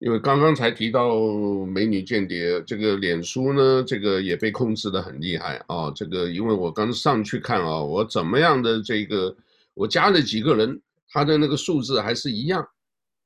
[0.00, 1.14] 因为刚刚才提到
[1.66, 5.92] 美女间谍，这个脸书呢，这个也被控制的很厉害啊。
[5.94, 9.36] 这个因为我刚上去看啊，我怎么样的这个，
[9.74, 12.66] 我加了几个人，他的那个数字还是一样，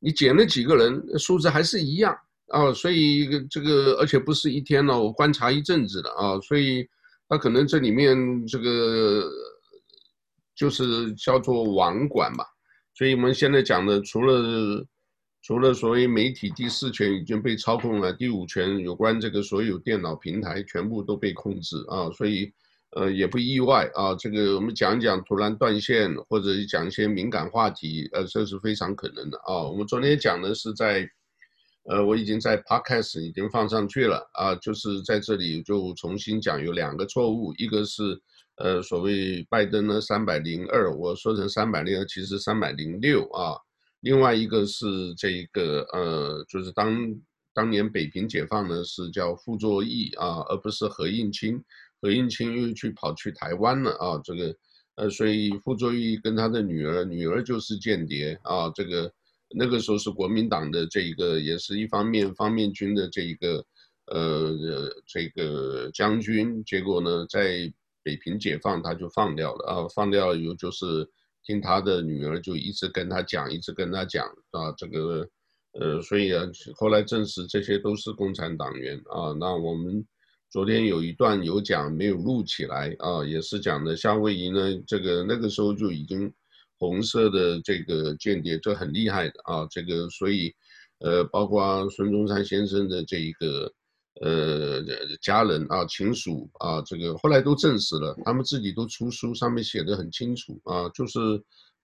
[0.00, 2.12] 你减了几个人，数字还是一样
[2.48, 2.72] 啊。
[2.72, 6.84] 所以这个而且不是一天了，我观察一阵子的啊，所以
[7.28, 9.30] 他可能这里面这个
[10.56, 12.44] 就是叫做网管吧。
[12.94, 14.84] 所以我们现在讲的除了。
[15.44, 22.50] 除了所谓媒体第四权已经被操控了，第五权有关这个所有电脑平台全部都被控制啊，所以
[22.92, 24.14] 呃也不意外啊。
[24.14, 29.68] 这个我们讲讲突然断线或者讲一些敏感话题，呃，这是非常可能的啊。
[29.68, 31.06] 我们昨天讲的是在，
[31.90, 38.18] 呃，我已经在 Podcast 已经放上去了啊，就是在这里就重新讲有两个错误，一个是
[38.56, 43.60] 呃所谓拜登的三百零二，我说成三百零二，其实三百零六啊。
[44.04, 47.18] 另外一个是这个呃，就是当
[47.54, 51.58] 当年北平解放呢是叫傅作义啊，而不是何应钦。
[52.02, 54.54] 何应钦又去跑去台湾了啊，这个
[54.96, 59.10] 呃，所以傅作义跟他的女儿，女儿就是间谍啊，这个
[59.56, 63.64] 那个时候是国民党的这一个也是一方面方面军的这一个
[64.08, 64.52] 呃
[65.06, 71.08] 这个将军，结果呢在北平解放他就放掉了啊，放掉了以后就是。
[71.44, 75.28] 听他的女儿就一直跟他讲，一直跟他讲啊，这个，
[75.72, 76.42] 呃，所以啊，
[76.74, 79.32] 后来证实这些都是共产党员啊。
[79.38, 80.04] 那我们
[80.50, 86.32] 昨天有一段有讲没有录起来啊，也是讲的夏威夷呢，这个那个时候就已经
[86.78, 89.66] 红色的这个间谍，这很厉害的啊。
[89.70, 90.54] 这个所以，
[91.00, 93.72] 呃，包括孙中山先生的这一个。
[94.20, 94.80] 呃，
[95.20, 101.18] 家人啊，亲属啊，这个后来都证实了，他们自己都出书，上面写的很清楚啊，就是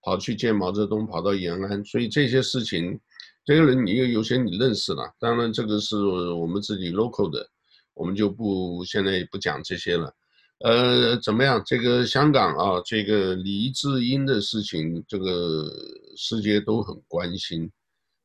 [0.01, 2.97] 跑去见毛泽东，跑到延安，所以这些事情，
[3.43, 7.45] 这个人你有有些你认识了，当然这个是我们自己 local 的，
[7.93, 10.13] 我们就不现在不讲这些了。
[10.63, 11.61] 呃，怎么样？
[11.65, 15.67] 这个香港啊，这个黎智英的事情，这个
[16.15, 17.69] 世界都很关心。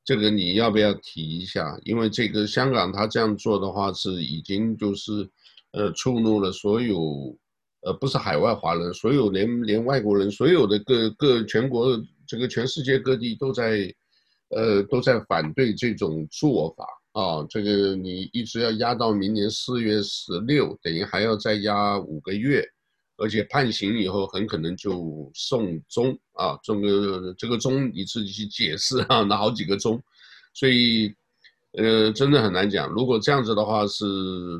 [0.06, 1.76] 这个你要不要提一下？
[1.82, 5.28] 因为这个香港他这样做的话，是已经就是，
[5.72, 7.36] 呃，触怒了所有，
[7.80, 13.92] 呃，不是海外华人，所有连连外国人，所有的各各全国这个全世界各地都在，
[14.50, 16.86] 呃，都在反对这种做法
[17.20, 17.44] 啊。
[17.50, 22.64] 这个你一直要压到明年四月十六，等于还要再压五个月。
[23.18, 30.02] 而且判刑以后很可能就送终啊，这个这个终你自己去解释啊，那好几个终，
[30.52, 31.14] 所以
[31.72, 32.90] 呃真的很难讲。
[32.90, 34.04] 如果这样子的话，是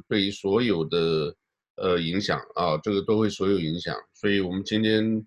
[0.08, 1.36] 对所有的
[1.76, 3.94] 呃影响啊，这个都会所有影响。
[4.14, 5.26] 所以我们今天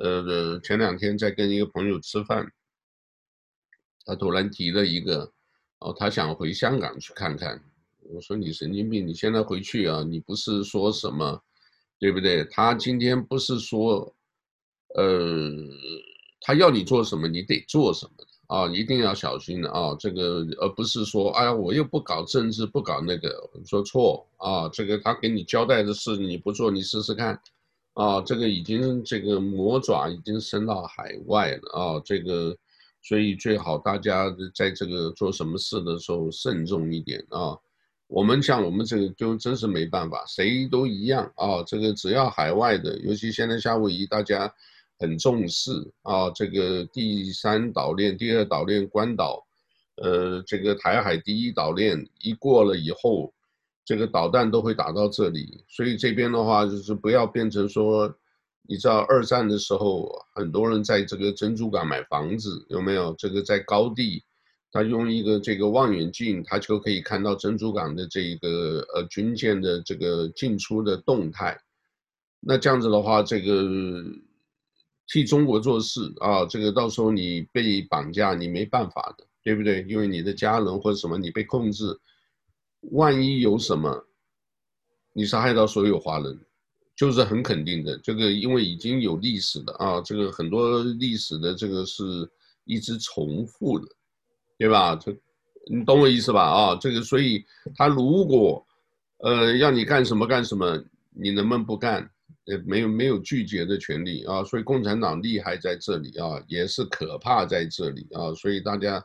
[0.00, 2.46] 呃前两天在跟一个朋友吃饭，
[4.04, 5.32] 他突然提了一个
[5.80, 7.60] 哦，他想回香港去看看。
[8.10, 11.42] 我说你神经病，你现在回去啊，你不是说什么？
[11.98, 12.44] 对不对？
[12.44, 14.14] 他今天不是说，
[14.94, 15.50] 呃，
[16.40, 19.96] 他要你做什么，你得做什么啊，一定要小心的啊。
[19.98, 24.68] 这个而不是说，哎呀，我又不搞政治，不搞那个，说错啊。
[24.68, 27.40] 这个他给你交代的事你不做，你试试看，
[27.94, 32.02] 啊，这个已经这个魔爪已经伸到海外了啊。
[32.04, 32.56] 这个，
[33.02, 37.58] 所以最好大家在这个做什么事的时候慎重一点啊。
[38.08, 41.62] 我们像我们这个就真是没办法，谁都一样啊。
[41.66, 44.50] 这个只要海外的，尤其现在夏威夷大家
[44.98, 45.70] 很重视
[46.02, 46.30] 啊。
[46.34, 49.46] 这个第三岛链、第二岛链关岛，
[49.96, 53.30] 呃，这个台海第一岛链一过了以后，
[53.84, 55.62] 这个导弹都会打到这里。
[55.68, 58.10] 所以这边的话就是不要变成说，
[58.66, 63.14] 你知道二战的时候，很多人在这个珍珠港买房子，有没有？
[63.18, 64.24] 这个在高地。
[64.70, 71.58] 他用一个这个望远镜，他就可以看到珍珠港的这一个呃军舰的这个进出的动态。
[72.40, 73.66] 那这样子的话，这个
[75.06, 79.84] 替中国做事啊，这个到时候你被绑架，你没办法的，对不对？
[79.88, 81.98] 因为你的家人或者什么你被控制，
[82.92, 84.06] 万一有什么，
[85.14, 86.38] 你伤害到所有华人，
[86.94, 87.98] 就是很肯定的。
[87.98, 92.04] 这个因为已经有历史的啊，这个很多历史的这个是
[92.64, 93.88] 一直重复的。
[94.58, 94.96] 对吧？
[94.96, 95.16] 这，
[95.70, 96.42] 你懂我意思吧？
[96.42, 97.44] 啊，这个，所以
[97.76, 98.66] 他如果，
[99.18, 102.10] 呃，要你干什么干什么，你能不能不干？
[102.46, 104.42] 呃，没有没有拒绝的权利啊。
[104.42, 108.34] 所以共产党厉害在这里啊，也是可怕在这里啊。
[108.34, 109.00] 所以大家，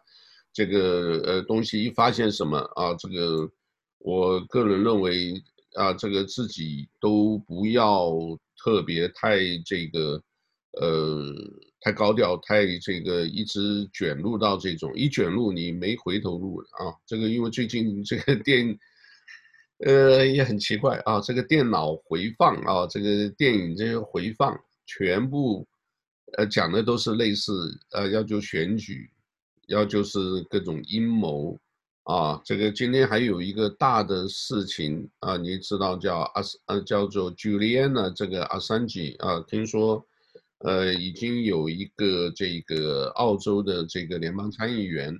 [0.52, 3.48] 这个呃东西一发现什么啊，这个
[4.00, 5.34] 我个人认为
[5.76, 8.12] 啊，这个自己都不要
[8.58, 10.20] 特别太这个。
[10.82, 11.34] 呃，
[11.82, 16.96] 太高调，太这个一直卷入到这种一卷入你没回头路了啊！
[17.06, 18.78] 这个因为最近这个电，
[19.80, 25.68] 呃，也很奇怪啊，这个电脑回放啊，这个电影这些回放全部，
[26.38, 29.10] 呃，讲的都是类似，呃，要就选举，
[29.68, 31.60] 要就是各种阴谋。
[32.06, 40.06] 啊，这个今天还有一个大的事情啊，你知道叫阿呃叫做 Juliana 这个阿桑奇啊，听说
[40.64, 45.20] 呃已经有一个这个澳洲的这个联邦参议员，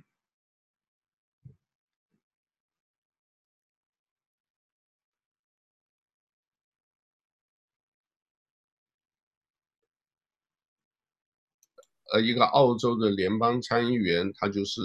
[12.12, 14.80] 呃一个澳洲的联邦参议员，他就是。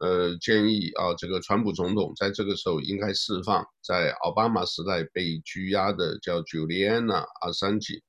[0.00, 8.02] 呃，建议啊，这个川普总统在这个时候应该释放在奥巴马时代被拘押的叫 Juliana 阿桑奇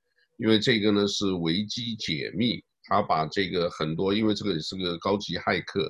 [0.44, 5.90] 因为这个呢是维基解密，他把这个很多，因为这个也是个高级骇客，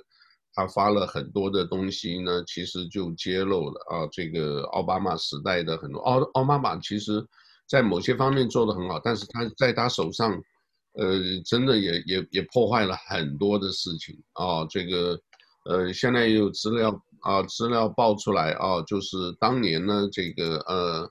[0.54, 7.26] 他发了很多的东西呢，其实就揭露了啊，这个奥巴马时代的很多奥奥巴马其实，
[7.68, 10.32] 在某些方面做得很好，但是他在他手上，
[11.00, 15.20] 呃，真的也也也破坏了很多的事情啊，这个。
[15.66, 21.10] 呃，现在也有资料啊，资料爆出来啊，就是当年呢，这个呃，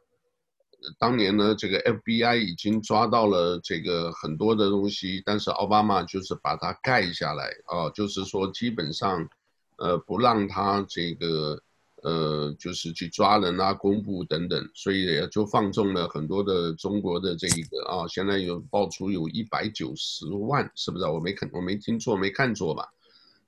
[0.99, 9.29] 当年呢，这个 FBI 已经抓到了这个很多的东西，但是奥巴马就是把它盖下来啊，就是说基本上，
[9.77, 11.61] 呃，不让他这个
[12.03, 21.11] 呃，就是去抓人啊、公布等等，所以也就放纵了很多的中国的这一个啊，现在有爆出有一百九十万，是不是啊？
[21.11, 22.89] 我没看，我没听错，没看错吧？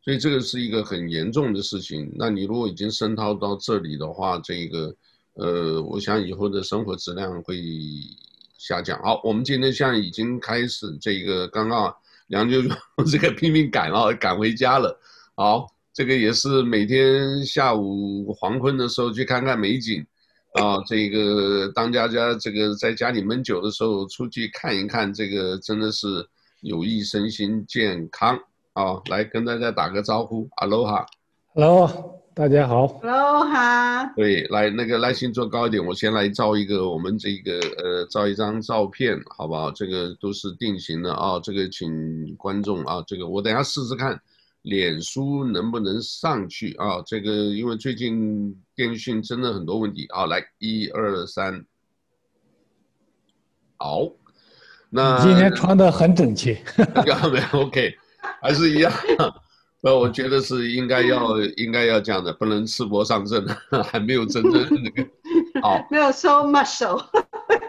[0.02, 2.12] 所以这个是一个很严重的事情。
[2.14, 4.94] 那你如果已经渗透到这里的话，这个，
[5.34, 7.60] 呃，我想以后的生活质量会
[8.58, 9.00] 下降。
[9.02, 11.94] 好，我们今天现在已经开始这个，刚刚
[12.28, 12.68] 梁舅舅
[13.10, 14.98] 这个拼命赶啊，赶回家了。
[15.34, 20.04] 好，这个也是每天下午黄昏的时候去看看美景，
[20.54, 26.26] 啊，这个当家家这个在家里闷久的时候出去看一看，这个真的是
[26.60, 28.38] 有益身心健康。
[28.74, 31.06] 啊，来跟大家打个招呼，哈喽哈
[31.54, 31.86] ，Hello，
[32.36, 39.70] 大家好，，Hello 哈，对，来那个耐心做高一点，我先来照一个我们这个呃照一张照片，好不好？
[39.70, 44.20] 这个都是定型的啊，这个请观众啊，这个我等下试试看，
[44.62, 47.00] 脸书能不能上去啊？
[47.06, 51.64] 这个因为最近电讯真的很多问题啊，来一二三，
[53.76, 54.08] 好，
[54.90, 56.58] 那今天穿的很整齐，
[56.96, 57.94] 没 有 OK。
[58.40, 58.90] 还是一样，
[59.84, 63.46] 呃，我觉得是应该要应该要这样的，不能赤膊上阵，
[63.84, 64.52] 还没有真正
[64.82, 65.06] 那个
[65.60, 67.04] 好，没有 show muscle。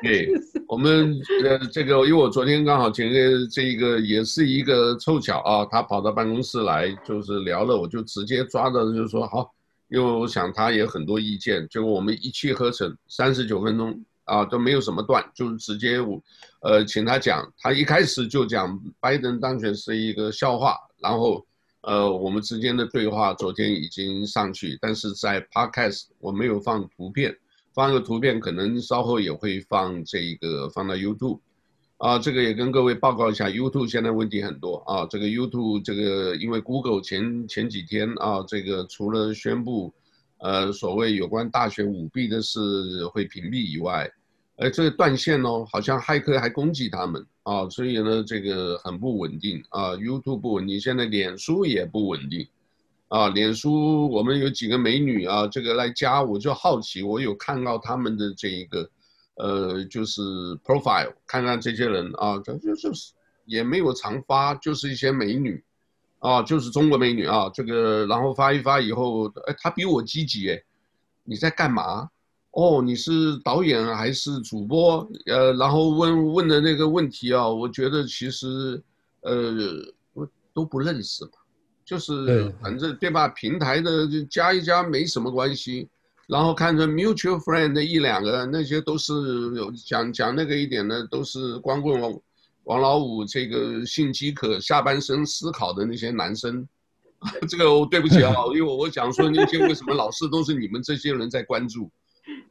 [0.02, 0.32] 对，
[0.70, 9.52] 我们呃这个，因为我昨天刚好前个这一个也是一个凑巧啊，他跑到办公室来就是聊了，我就直接抓到就是说好，
[9.90, 16.22] 因为我想他也很多意见，结果我们一气呵成三十九分钟啊都没有什么断，就是直接我。
[16.62, 21.46] 呃，请他讲，他一开始就讲拜登当选是一个笑话，然后，
[21.86, 27.38] 呃，我们之间的对话昨天已经上去，但是在 Podcast 我没有放图片，
[27.76, 31.40] 放个图片可能稍后也会放这个放到 YouTube，
[31.98, 39.94] 啊，这个也跟各位报告一下，YouTube 现在问题很多啊，这个 YouTube 这个因为 Google 前前几天啊，这个除了宣布，
[40.40, 44.12] 呃，所谓有关大学舞弊的事会屏蔽以外。
[44.58, 49.92] 哎，这个断线哦，好像骇客还攻击他们啊，所以呢，这个很不稳定啊。
[49.92, 52.48] YouTube 不稳定，现在脸书也不稳定
[53.08, 53.30] 啊。
[53.30, 58.90] 脸书我们有几个美女啊，这个来加，我就好奇，我有看到他们的这一个，
[59.36, 60.22] 呃，就是
[60.66, 63.14] profile，看看这些人啊，这就就是
[63.46, 65.64] 也没有常发，就是一些美女
[66.18, 70.64] 啊，就是中国美女啊，这个然后发一发以后，哎，她比我积极哎，
[71.24, 72.10] 你在干嘛？
[72.56, 75.06] 哦，你是导演还是主播？
[75.26, 78.82] 呃，然后问问的那个问题啊，我觉得其实，
[79.24, 79.54] 呃，
[80.14, 81.32] 我都不认识嘛，
[81.84, 83.28] 就是反正对吧？
[83.28, 85.90] 平台的就加一加没什么关系，
[86.28, 89.14] 然后看着 mutual friend 的一两个，那些都是
[89.54, 92.18] 有讲讲那个一点的，都是光棍王
[92.64, 96.66] 王老五这个性饥渴下半身思考的那些男生，
[97.50, 101.92] 这个我对不起啊， 因为我想说那些为什么老是都是你们这些人在关注。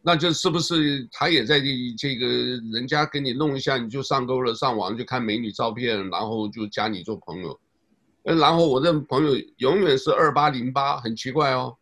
[0.07, 1.59] 那就是不是他也在
[1.97, 2.27] 这个
[2.71, 7.59] 人家给你弄一下，你就上钩了，上网就看美女照片，然后就加你做朋友，
[8.23, 11.75] 然后我这朋友永远是二八零八，很奇怪哦，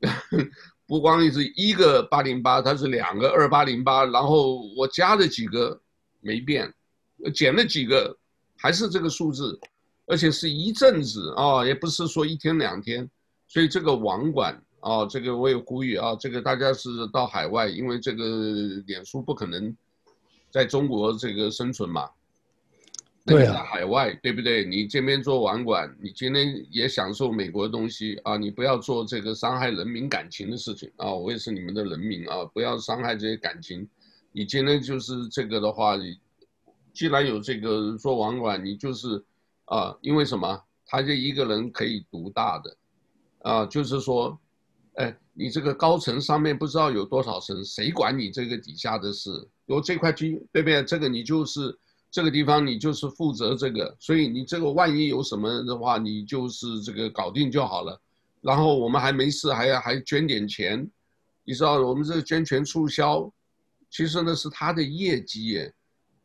[0.86, 5.80] 不光是一个八零八，他是两个二八零八，然后我加了几个
[6.20, 6.70] 没变，
[7.34, 8.14] 减了几个
[8.58, 9.58] 还是这个数字，
[10.06, 13.08] 而且是一阵子啊，也不是说一天两天。
[13.48, 18.24] 所以这个网管啊，这个我也呼吁啊，这个大家是到海外，因为这个
[18.86, 19.76] 脸书不可能
[20.50, 22.10] 在中国这个生存嘛。
[23.24, 23.52] 对啊。
[23.52, 24.64] 在海外，对不对？
[24.64, 31.12] 你这边做网管，你今天也享受美国的东西啊，你不要做这个伤害人民感情的事情啊。
[31.12, 33.88] 我也是你们的人民啊，不要伤害这些感情。
[34.32, 36.18] 你今天就是这个的话，你
[36.92, 39.22] 既然有这个做网管，你就是
[39.66, 40.62] 啊，因为什么？
[40.92, 42.76] 他就一个人可以独大的，
[43.42, 44.36] 啊，就是说，
[44.94, 49.30] 哎，你这个高层上面不知道有多少层，谁管你这个底下的事？
[49.66, 50.82] 有这块地，对不对？
[50.82, 51.78] 这个你就是
[52.10, 58.00] 这个地方，你就是负责这个，所以你这个万一有什么的话，你就是这个搞定就好了。
[58.40, 60.90] 然后我们还没事，还要还捐点钱，
[61.44, 63.30] 你知道我们这个捐钱促销。
[63.90, 65.74] 其实呢是他的业绩耶，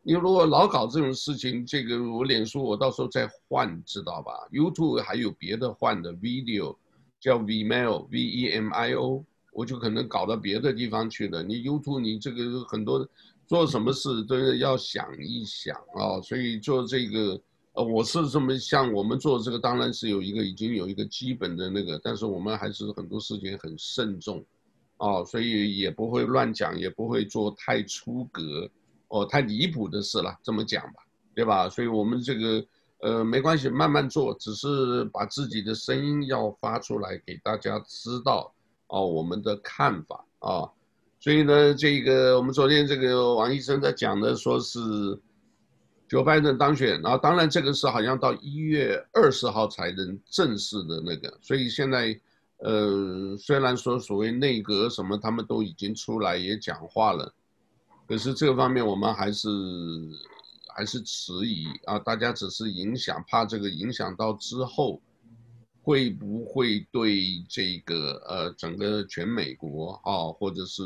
[0.04, 6.76] 你如果老搞这种事情，这个我脸书我到时候再换，知道吧？YouTube 还有别的换的 video，
[7.26, 11.42] 叫 Vmail V E M I O，我就可能搞到别的地方去了。
[11.42, 13.10] 你 YouTube 你这个很多
[13.48, 17.42] 做什么事都要想一想啊，所以做这个
[17.74, 24.46] 呃我是这么像我们做这个当然是有一个已经有一个基本的那个，但是我们还是很多事情很慎重。
[24.98, 28.70] 哦，所以也不会乱讲，也不会做太出格，
[29.08, 31.04] 哦，太离谱的事了，这么讲吧，
[31.34, 31.68] 对吧？
[31.68, 32.64] 所以我们这个，
[33.02, 38.54] 呃，没关系，慢慢做，只是把自己的声音要发出来，给大家知道，
[38.88, 40.70] 哦，我们的看法啊、
[41.20, 44.80] 所以呢，这个我们昨天这个王医生在讲的，说是
[46.10, 52.20] ，Joe Biden 当选，然后当然这个是好像到一月二十号才能正式的那个，所以现在。
[52.60, 57.32] 呃，虽然说所谓内阁什么，他们都已经出来也讲话了，
[58.08, 59.50] 可是这个方面我们还是
[60.76, 61.98] 还是迟疑啊。
[61.98, 65.02] 大家只是影响，怕这个影响到之后，
[65.82, 70.84] 会不会对这个呃整个全美国啊，或者是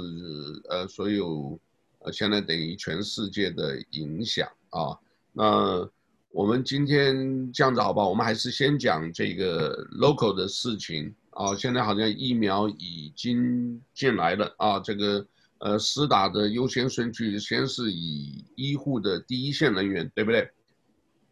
[0.70, 1.60] 呃所有
[2.00, 4.96] 呃现在等于全世界的影响啊？
[5.34, 5.90] 那
[6.32, 8.08] 我们今天这样子好不好？
[8.08, 11.14] 我们还是先讲这个 local 的事情。
[11.32, 15.26] 啊，现在好像疫苗已经进来了啊，这个
[15.60, 20.50] 呃，施打的优先顺序先是以医护的第一线人员，对不对？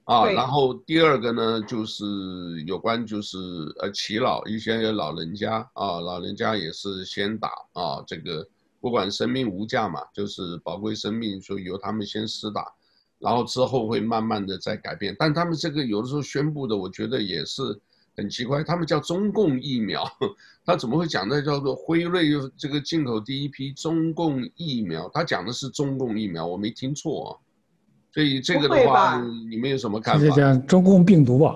[0.03, 2.05] 啊，然后第二个呢，就是
[2.65, 3.37] 有关就是
[3.79, 8.47] 呃，耆老一些老人家啊，老人家也是先打啊，这个
[8.79, 12.71] 不管生命无价嘛，就是宝贵生命，所以由他们先施打，
[13.19, 17.61] 然后之后会慢慢的再改变，但他们这个有的时候宣布的，我觉得也是。
[18.17, 20.03] 很奇怪，他们叫中共疫苗，
[20.65, 25.07] 他怎么会讲那叫做辉瑞这个进口第一批中共疫苗？
[25.13, 27.29] 他讲的是中共疫苗，我没听错啊。
[28.11, 30.19] 所以这个的话，你们有什么看法？
[30.19, 31.55] 是讲中共病毒吧？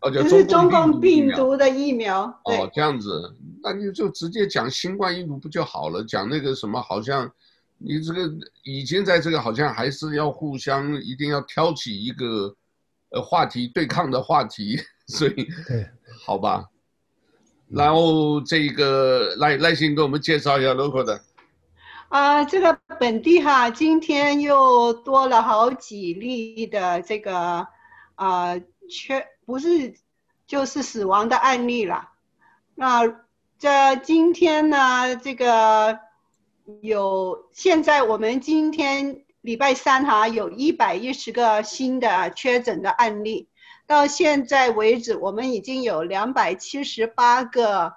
[0.00, 2.22] 哦， 叫是中共病毒的疫苗。
[2.46, 6.02] 哦，这样子，那你就直接讲新冠病毒不就好了？
[6.02, 7.30] 讲那个什么，好像
[7.76, 8.22] 你这个
[8.64, 12.56] 已经在这个好像还是要互相一定要挑起一个
[13.10, 14.78] 呃话题对抗的话题。
[15.10, 15.86] 所以，对，
[16.24, 16.70] 好吧，
[17.68, 21.20] 然后这个赖赖先给我们介绍一下 local 的。
[22.08, 27.66] 啊、呃，这个本地哈，今天又多了好几例的这个
[28.14, 29.94] 啊，缺、呃、不是
[30.46, 32.08] 就是死亡的案例了。
[32.74, 33.06] 那
[33.58, 36.00] 这今天呢，这个
[36.80, 43.49] 有现在我们今天礼拜三哈，有一百一十个新的确诊的案例。
[43.90, 47.92] 到现在为止，我们已经有两百七十八个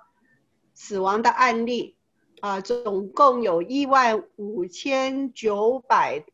[0.73, 1.95] 死亡的案例，
[2.41, 6.25] 啊，总共有一万五千九百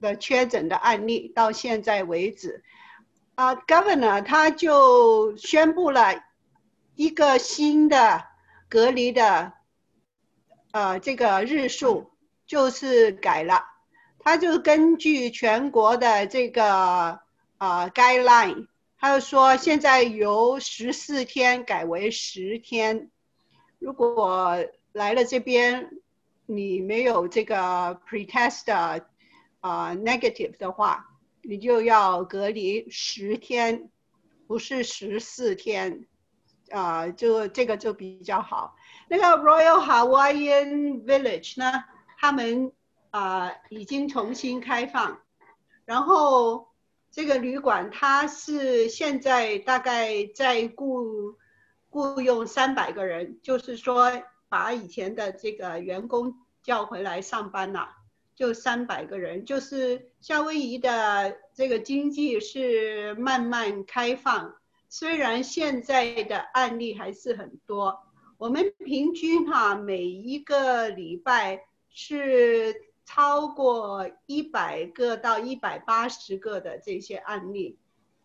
[0.00, 1.32] 的确诊的案例。
[1.34, 2.62] 到现在为止，
[3.34, 6.22] 啊，Governor 他就宣布了
[6.94, 8.24] 一个新的
[8.68, 9.52] 隔离的，
[10.70, 12.12] 呃，这个日数
[12.46, 13.64] 就是改了，
[14.20, 17.18] 他就根据全国的这个
[17.56, 18.68] 啊 guideline。
[19.00, 23.12] 他就说，现在由十四天改为十天。
[23.78, 24.56] 如果
[24.90, 26.00] 来了这边，
[26.46, 28.72] 你没有这个 pretest
[29.60, 33.88] 啊 negative 的话，你就要隔离十天，
[34.48, 36.06] 不是十四天。
[36.70, 38.76] 啊、就这个就比较好。
[39.08, 41.84] 那个 Royal Hawaiian Village 呢，
[42.18, 42.72] 他们
[43.10, 45.20] 啊、已经重新开放，
[45.84, 46.67] 然后。
[47.18, 51.34] 这个旅馆，它是现在大概在雇
[51.90, 57.88] 雇佣三百个人，就是说把以前的这个员工叫回来上班了，
[58.36, 59.44] 就三百个人。
[59.44, 64.54] 就是夏威夷的这个经济是慢慢开放，
[64.88, 67.98] 虽然现在的案例还是很多，
[68.36, 72.76] 我们平均哈每一个礼拜是
[73.08, 77.78] 超过一百个到一百八十个的这些案例。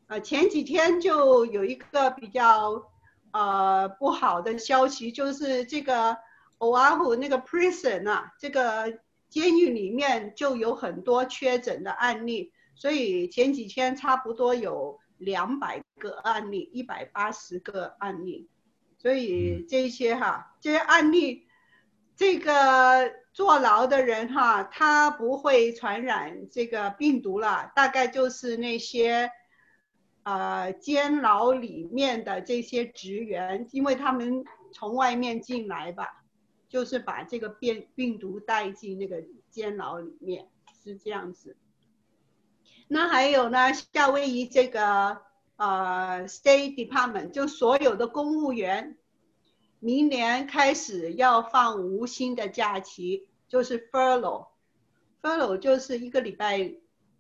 [0.08, 2.92] 呃，前几天就有一个比较
[3.32, 6.18] 呃不好的消息，就是这个。
[6.60, 18.48] Oahu 那个 prison 啊，这个监狱里面就有很多确诊的案例，所以前几天差不多有两百个案例，一百八十个案例，
[18.98, 21.48] 所以这些哈，这些案例，
[22.16, 29.32] 这个坐牢的人哈，他不会传染这个病毒了，大概就是那些，
[30.24, 36.20] 呃，监牢里面的这些职员，因为他们从外面进来吧。
[36.70, 40.48] 就是把这个病病毒带进那个监牢里面，
[40.84, 41.56] 是这样子。
[42.88, 45.22] 那还有呢，夏威夷这个
[45.58, 48.98] 呃 State Department 就所有的公务员，
[49.84, 54.48] 明年开始要放无薪的假期，就是 furlough。
[55.22, 56.74] furlough 就是一个礼拜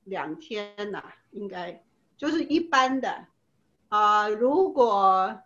[0.05, 1.84] 两天呐、应该
[2.15, 3.27] 就是一般的。
[3.89, 5.41] 啊、如果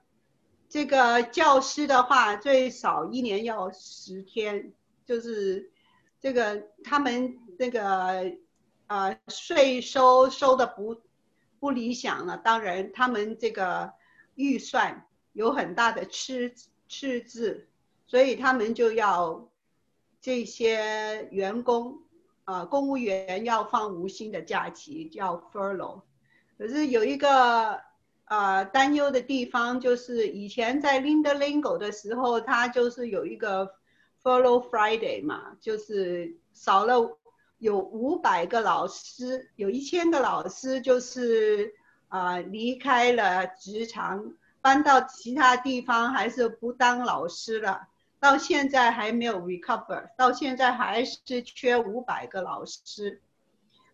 [0.70, 4.72] 这个教师的话，最少一年要十天，
[5.04, 5.72] 就是
[6.20, 8.32] 这个他们那个
[8.86, 11.02] 呃税收收的不
[11.60, 13.92] 不理想了，当然他们这个
[14.36, 16.54] 预算有很大的吃
[16.88, 17.68] 赤字，
[18.06, 19.50] 所以他们就要
[20.22, 22.00] 这些员工
[22.46, 26.02] 啊、公务员要放无薪的假期，叫 furlough，
[26.58, 27.86] 可是有一个。
[28.30, 33.74] 啊、担忧的地方就是以前在 Linda Lingo 的时候，他就是有一个
[34.22, 37.18] Furlough Friday 嘛，就是少了
[37.58, 41.74] 有五百个老师，有一千个老师就是
[42.10, 44.34] 啊、离开了职场，
[44.68, 47.88] 搬到其他地方，还是不当老师了。
[48.20, 53.22] 到现在还没有 recover，到现在还是缺五百个老师。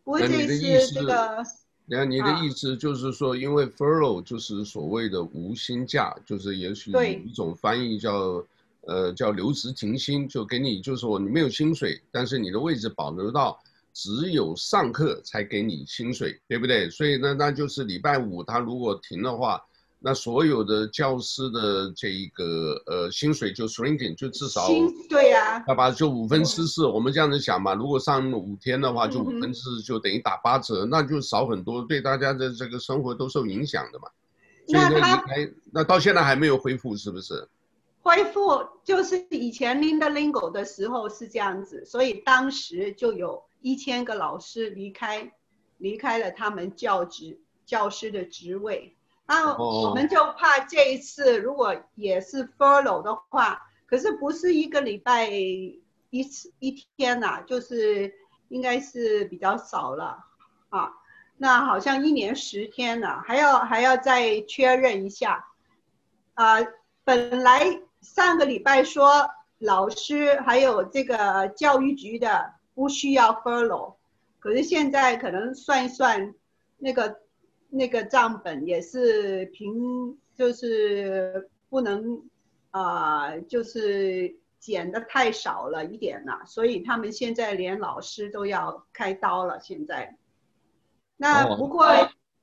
[0.03, 1.43] 不过这次这个。
[1.85, 8.43] 那你的意思就是说，因为 furlough 就是所谓的无薪假，就是也许有一种翻译叫，
[8.87, 13.61] 呃，叫留职停薪，就给你，就是说你没有薪水，但是你的位置保留到
[13.93, 16.89] 只有上课才给你薪水，对不对？
[16.89, 19.63] 所以呢，那就是礼拜五他如果停的话。
[20.05, 24.67] 那所有的教师的这一个呃薪水就 shrinking，就至少
[25.09, 34.09] 对呀，要把就五分之四，我们这样子想嘛，如果上五天的话，就五分之四就等于打八折，嗯，那就少很多，对大家的这个生活都受影响的嘛。
[34.67, 37.47] 那他还那到现在还没有恢复，是不是？
[38.01, 45.31] 恢复就是以前 Linda-Lingle 的时候是这样子，所以当时就有一千个老师离开，
[45.77, 48.93] 离开了他们教职教师的职位。
[49.35, 58.13] 那我们就怕这一次如果也是 furlough 的话，可是不是一个礼拜一次一天呐、啊，就是
[58.49, 60.23] 应该是比较少了
[60.69, 60.91] 啊。
[61.37, 65.43] 那好像一年十天呢、啊，还要还要再确认一下。
[66.35, 66.57] 啊，
[67.03, 73.95] 本来上个礼拜说老师还有这个教育局的不需要 furlough，
[74.37, 76.35] 可是现在可能算一算
[76.77, 77.22] 那个。
[77.75, 82.21] 那个账本也是凭，就是不能
[82.69, 89.59] 啊、呃，就是减的太少了一点了，所以他们现在连老师都要开刀了。
[89.59, 90.15] 现在，
[91.17, 91.87] 那不过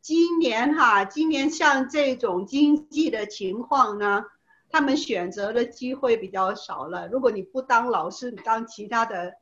[0.00, 4.24] 今年哈，今年像这种经济的情况呢，
[4.68, 7.06] 他们选择的机会比较少了。
[7.06, 9.34] 如果你不当老师，你当其他的。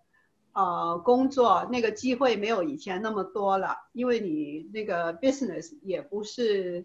[0.58, 6.84] 呃，工作那个机会没有以前那么多了，因为你那个 business 也不是，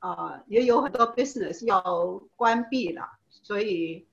[0.00, 1.80] 啊、也有很多 business 要
[2.36, 4.06] 关闭了，所以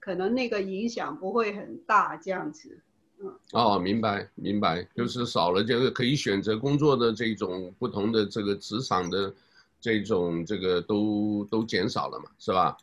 [0.00, 2.82] 可能那个影响不会很大，这样子。
[3.20, 3.32] 嗯。
[3.52, 9.32] 哦，明白明白，就是少了这个可以选择工作的这种不同的这个职场的
[9.80, 12.76] 这种这个都都减少了嘛，是吧？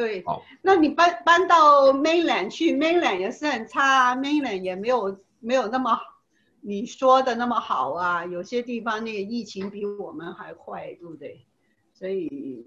[0.00, 0.24] 对，
[0.62, 5.98] 那你搬搬到 mainland 去，mainland 也是很差，mainland 也没有没有那么
[6.62, 11.44] 你说的那么好啊，有些地方那个疫情比我们还快，对不对？
[11.92, 12.64] 所以，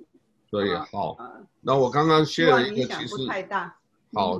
[0.47, 1.17] 所以好，
[1.59, 3.75] 那我刚刚写了一个，其实不太大。
[4.13, 4.39] 好，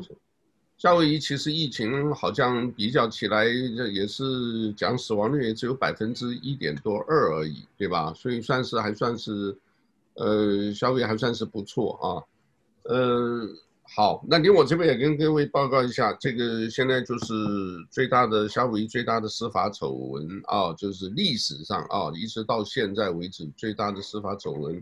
[0.77, 8.13] 夏威夷其实疫情好像比较起来，这也是讲死亡率也只有百分之一点多二而已，对吧？
[8.13, 9.58] 所以算是还算是，
[10.13, 12.21] 呃，夏威夷还算是不错啊。
[12.86, 13.48] 呃，
[13.96, 17.34] 好，那您我这边也跟各位报告一下，这个现在就是
[17.89, 24.82] 最大的夏威夷最大的司法丑闻啊，就是历史上啊，一直到现在为止最大的司法丑闻，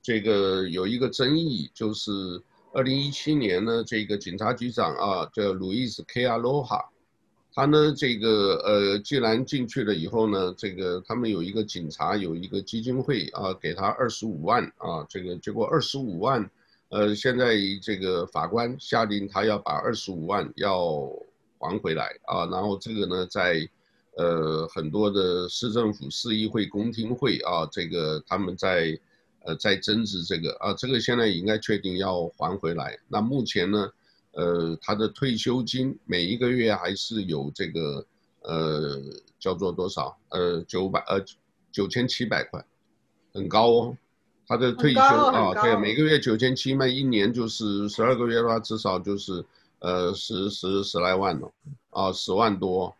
[0.00, 2.10] 这个有一个争议，就是
[2.72, 6.82] 二零一七年呢，这个警察局长啊叫路易斯 K 阿罗哈，
[7.52, 16.50] 他呢这个呃，既然进去了以后呢，这个他们有一个警察有一个基金会啊，给他二十五万啊，这个结果二十五万。
[16.92, 21.10] 呃，现在这个法官下令他要把二十五万要
[21.58, 23.66] 还回来啊，然后这个呢，在
[24.18, 28.94] 呃很多的市政府、市议会、公听会啊，这个他们在
[29.46, 32.98] 呃在争执这个啊，这个现在应该确定要还回来。
[33.08, 33.90] 那目前呢，
[34.32, 38.06] 呃，他的退休金每一个月还是有这个
[38.42, 39.00] 呃
[39.38, 40.14] 叫做多少？
[40.28, 41.24] 呃九百呃
[41.70, 42.62] 九千七百块，
[43.32, 43.96] 很高哦。
[44.46, 49.44] 他的退休啊，对，每个月九千七嘛，一年就是十二个月的话，至少就是，
[49.78, 51.50] 呃，十十十来万了，
[51.90, 52.94] 啊，十万多，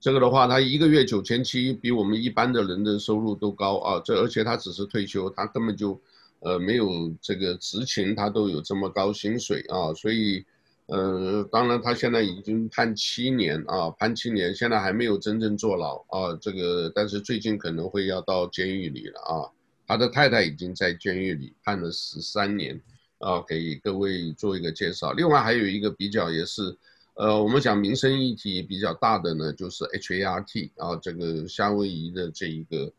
[0.00, 5.98] 这个的话，他一个月九千七，比我们一般的人的收入都高啊，这而且他只是退休，他根本就，
[6.40, 10.44] 呃，没有这个执勤，他都有这么高薪水啊，所以，
[10.86, 19.48] 呃，当然他现在已经判七年啊，判七年，现在还没有真正坐牢啊，这个，但是最近可能会要到监狱里了啊。
[19.88, 22.78] 他的太太已经在监狱里判了十三年，
[23.20, 25.12] 啊，给各位做一个介绍。
[25.12, 26.76] 另外还有一个比较也是，
[27.14, 32.92] 呃，我们讲民生议题比较大的呢，就是 HART 啊，这个夏威夷的这一个，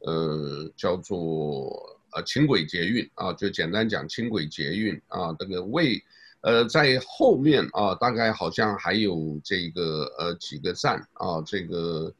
[0.00, 6.02] 呃，叫做呃轻轨捷运啊，就简单讲轻轨捷运啊，这个为，
[6.40, 12.12] 呃，在后面啊，大概好像还有这个呃几个站啊，这个。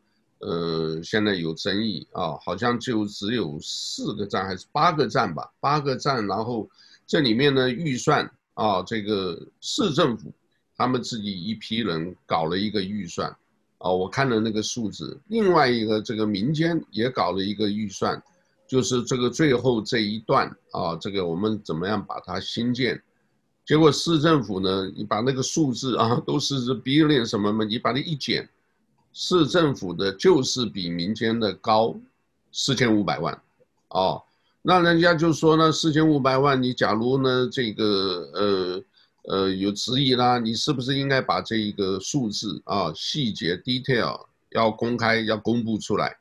[0.42, 6.68] 呃，现在有争议啊，好像就只有四个站还是八个站吧，八个站，然后
[7.06, 10.32] 这里面呢预算啊，这个市政府
[10.76, 13.30] 他们自己一批人搞了一个预算
[13.78, 18.20] 啊，我看了那个数字，另外一个这个民间也搞了一个预算，
[18.66, 23.00] 就是这个最后这一段啊，这个我们怎么样把它新建，
[23.64, 28.48] 结果市政府呢，你把那个数字啊，都是 billion 什么嘛，你把它一减。
[29.14, 31.94] 市政府的就是比民间的高
[32.50, 33.42] 四千五百万，
[33.88, 34.22] 哦，
[34.62, 37.84] 那人家就说呢，四千五百万，你假如呢这个
[38.32, 38.82] 呃
[39.28, 44.18] 呃有质疑啦，你是不是应该把这一个数字啊细节 detail
[44.52, 46.16] 要公开要公布出来？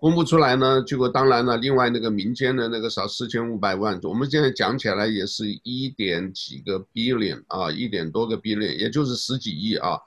[0.00, 10.00] 公布出来呢，结果当然了，另外那个民间的那个少四千五百万，我们现在讲起来也是一点几个 billion 啊，一点多个 billion，也就是十几亿啊，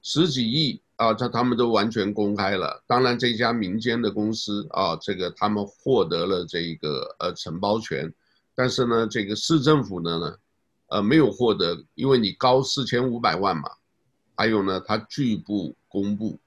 [0.00, 0.80] 十几亿。
[0.96, 2.82] 啊，这他们都完全公开了。
[2.86, 8.10] 当然，这家民间的公司啊，这个他们获得了这个呃承包权，
[8.54, 10.36] 但是呢，这个市政府的呢，
[10.88, 13.68] 呃，没有获得，因为你高四千五百万嘛。
[14.34, 16.38] 还有呢，他拒不公布，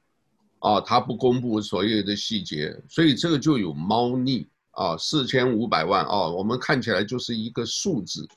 [0.59, 8.27] 啊，他不公布所有的细节，所以这个就有猫腻啊，四千五百万啊，我们看起来就是一个数字，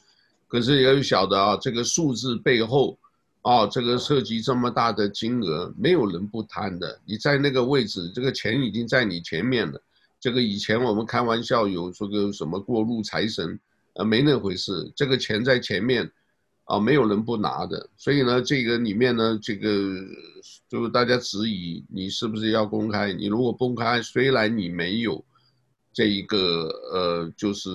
[0.46, 2.98] 可是也有晓得啊，这个数字背后。
[3.42, 7.00] 哦，这个涉及这么大的金额，没有人不贪的。
[7.04, 9.82] 你在那个位置，这个钱已经在你前面了。
[10.20, 13.58] 这个以前我们开玩笑有说个什么过路财神，
[13.94, 14.90] 呃，没那回事。
[14.94, 16.08] 这个钱在前面，
[16.64, 17.88] 啊，没有人不拿的。
[17.96, 19.68] 所以呢，这个里面呢，这个
[20.68, 23.12] 就是大家质疑你是不是要公开。
[23.12, 25.24] 你如果公开，虽然你没有
[25.92, 27.70] 这一个呃，就是。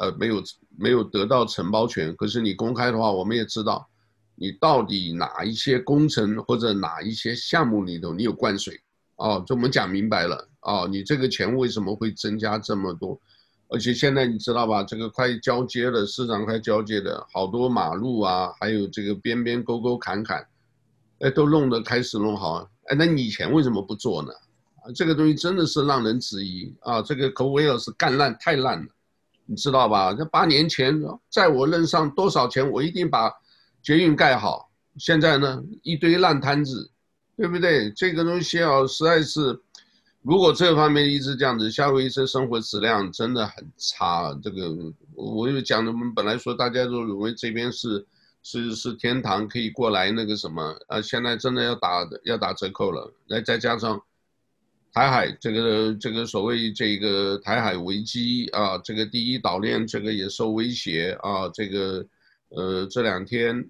[0.00, 0.42] 呃，没有
[0.76, 3.88] 没有得到承包权，可是你公开的话，我们也知道，
[4.36, 8.80] 你到底哪一些工程或者哪一些项目里头你有灌水，
[9.16, 13.20] 哦，这我们讲明白了，哦，你这个钱为什么会增加这么多？
[13.68, 20.46] 而且现在你知道吧，这个快交接了，市场快交接的好多马路啊，还有这个边边沟沟坎坎，
[21.20, 24.30] 哎，都弄得开始弄好，哎，那你以前为什么不做呢？
[24.82, 28.86] 啊，这个东西真的是让人质疑啊，这个口味是干烂太烂了。
[29.46, 30.14] 你知道吧？
[30.14, 30.98] 这八年前，
[31.30, 33.30] 在我任上多少钱，我一定把
[33.84, 34.72] 捷运盖好。
[34.98, 36.90] 现在呢，一堆烂摊子，
[37.36, 37.90] 对不对？
[37.92, 39.60] 这个东西啊，实在是，
[40.22, 44.36] 如果这方面一直这样子，夏威夷生生活质量真的很差。
[44.42, 44.74] 这个，
[45.14, 48.04] 我就讲，我们本来说大家都认为这边是
[48.42, 53.12] 是是天堂，可以过来那个什么，啊，现在真的要打要打折扣了。
[53.28, 54.02] 来，再加上。
[54.96, 62.06] 台海这个这个所谓这个台海危机啊，这个第一岛链这个也受威胁啊，这个
[62.50, 63.68] 呃这两天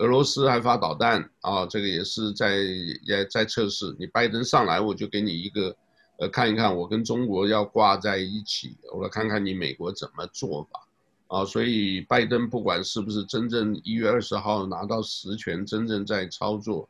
[0.00, 2.56] 俄罗斯还发导弹啊，这个也是在
[3.04, 3.94] 也在测试。
[3.98, 5.76] 你拜登上来，我就给你一个
[6.18, 10.80] 呃看一看，我跟中国要挂在一起，我来看看你美国怎么做吧。
[11.28, 16.88] 啊，所以拜登不管是不是真正一月二十号拿到实权，真正在操作，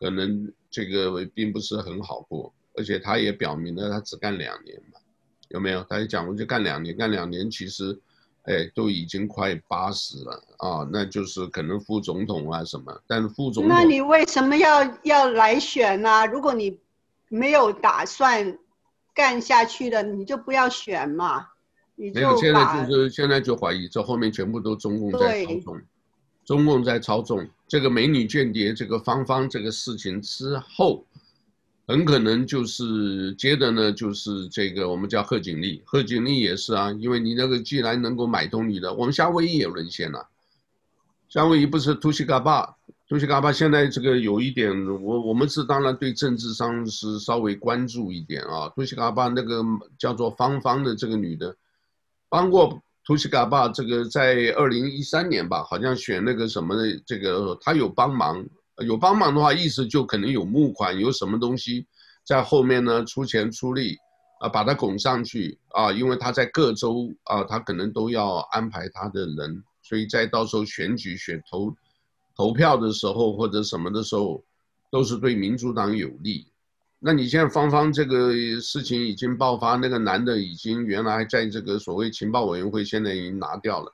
[0.00, 4.98] 可能这个并不是很好过，而且他也表明了他只干两年嘛，
[5.50, 5.84] 有没有？
[5.84, 7.96] 他也讲过就干两年，干两年其实，
[8.44, 16.26] 哎，都已经快八十了啊，那就是可能副总统啊什么，但是副总统，那你为什么要要来选呢、啊？
[16.26, 16.78] 如果你
[17.28, 18.58] 没有打算
[19.14, 21.46] 干下去的，你就不要选嘛。
[21.94, 25.80] 没有，现在就是现在就怀疑，这后面全部都中共在操纵，
[26.44, 31.04] 中共在操纵这个美女间谍这个芳芳这个事情之后，
[31.86, 40.28] 很可能就是接着呢，就是这个我们叫贺锦丽，贺锦丽也是啊，因为你那个既然能够买通你的，我们夏威夷也沦陷了，
[41.28, 42.76] 夏威夷不是图西嘎巴，
[43.08, 49.62] 图西嘎巴现在这个有一点，我我们是当然对政治上是稍微关注一点啊，图西嘎巴那个
[49.98, 51.54] 叫做芳芳的这个女的。
[52.28, 58.42] 帮过图西嘎巴这个在二零一三年吧，好像选那个什么的，这个他有帮忙，
[58.82, 61.86] 有帮忙的话，意思就可能有募款，有什么东西
[62.24, 63.96] 在后面呢，出钱出力
[64.40, 71.74] 啊，把他拱上去啊，因为他在各州啊，他可能都要安排他的人，所以在到时候选举选投
[72.36, 74.42] 投票的时候或者什么的时候，
[74.90, 76.46] 都是对民主党有利。
[77.04, 83.92] 那你现在芳芳这个事情已经爆发，那个男的已经原来在这个所谓情报委员会，现在已经拿掉了，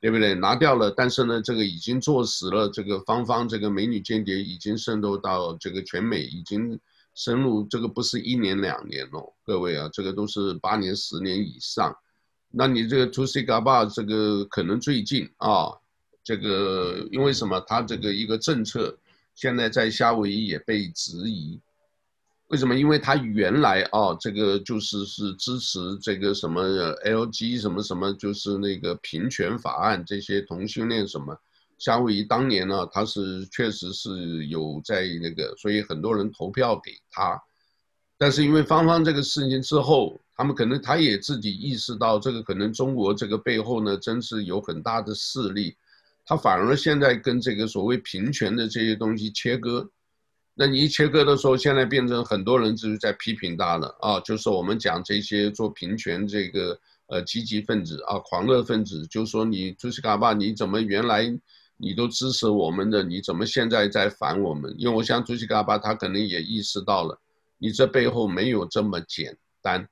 [0.00, 0.34] 对不对？
[0.34, 6.78] 拿掉了，但是呢，这个已经坐实了，这个芳芳这个美女间谍已经渗透到这个全美，已经
[7.14, 11.96] 深入，这个不是一年两年哦，各位啊，这个都是八年十年以上。
[12.50, 15.72] 那你这个 Tulsi Gabbard 这个可能最近啊，
[16.22, 17.60] 这个因为什么？
[17.62, 18.96] 他这个一个政策
[19.34, 21.60] 现在在夏威夷也被质疑。
[22.48, 22.74] 为什么？
[22.74, 26.62] 因为他原来啊，这个就是是支持这个什么
[27.04, 31.38] LG 什么什么，就是那个平权法案这些同性恋什么。
[31.76, 37.38] 夏威夷当年呢，他是确实是有在那个，所以很多人投票给他。
[38.16, 45.76] 但是因为芳芳这个事情之后，他们可能他也自己意识到，这个可能中国这个背后呢，真是有很大的势力。
[46.24, 49.86] 他反而现在跟这个所谓平权的这些东西切割。
[50.60, 61.32] 那你一切割的时候，现在变成很多人就是在批评他了啊，就是我们讲这些做平权这个呃积极分子啊，狂热分子，就说你朱西卡巴，你怎么原来
[61.76, 64.74] 你都支持我们的，你怎么现在在反我们？
[64.76, 67.16] 因为我想朱西卡巴他可能也意识到了，
[67.58, 69.88] 你这背后没有这么简单，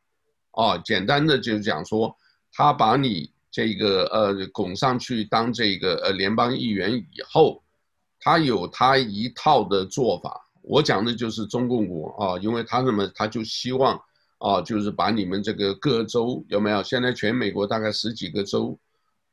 [0.51, 2.13] 啊，简单的就是讲说
[2.53, 7.63] 他把你这个呃拱上去当这个呃联邦议员以后，
[8.19, 10.43] 他有他一套的做法。
[10.69, 13.97] 我讲的就是中共国啊，因为他什么，他就希望
[14.39, 16.83] 啊，就是把你们这个各州有没有？
[16.83, 18.77] 现在全美国大概十几个州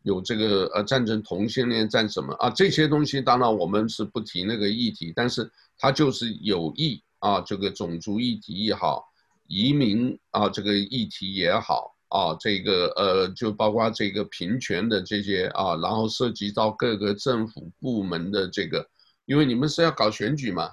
[0.04, 2.52] 有这个呃战争同性恋战什么啊？
[2.52, 9.04] 这些东西当然我们是不提那个议题，但是他就是有意啊，这个种族议题也好，
[9.48, 18.88] 移民啊这个议题也好啊，这个呃就包括这个平权的这些啊，然后涉及到各个政府部门的这个，
[19.26, 20.70] 因为你们是要搞选举嘛。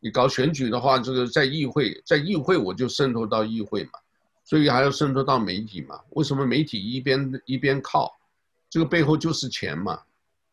[0.00, 3.98] 你搞选举的话，这个在议会，在议会我就渗透到议会嘛，
[4.44, 6.00] 所以还要渗透到媒体嘛。
[6.10, 8.16] 为什么媒体一边一边靠？
[8.70, 10.00] 这个背后就是钱嘛，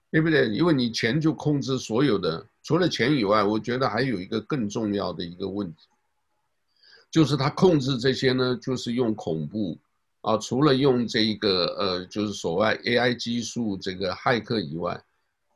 [0.10, 0.48] 对不对？
[0.48, 5.88] 因为你钱就控制所有的，除了钱以外，我觉得还有一个更重要的一个问题，
[7.12, 9.78] 就是他控制这些呢，就是用恐怖
[10.22, 15.00] 啊，除了用这个呃，就是所谓 AI 技术这个骇客以外，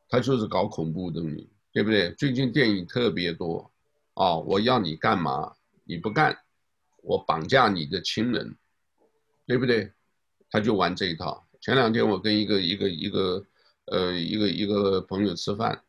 [0.08, 2.12] 他就是搞恐怖的你，对不对？
[2.12, 3.68] 最近电影特别多。
[4.14, 5.54] 哦，我要你干嘛？
[5.84, 6.36] 你不干，
[7.02, 8.56] 我绑架你的亲人，
[9.46, 9.92] 对不对？
[10.50, 11.46] 他就玩这一套。
[11.60, 13.44] 前两天我跟一个一个一个
[13.86, 15.82] 呃一个一个朋友吃饭，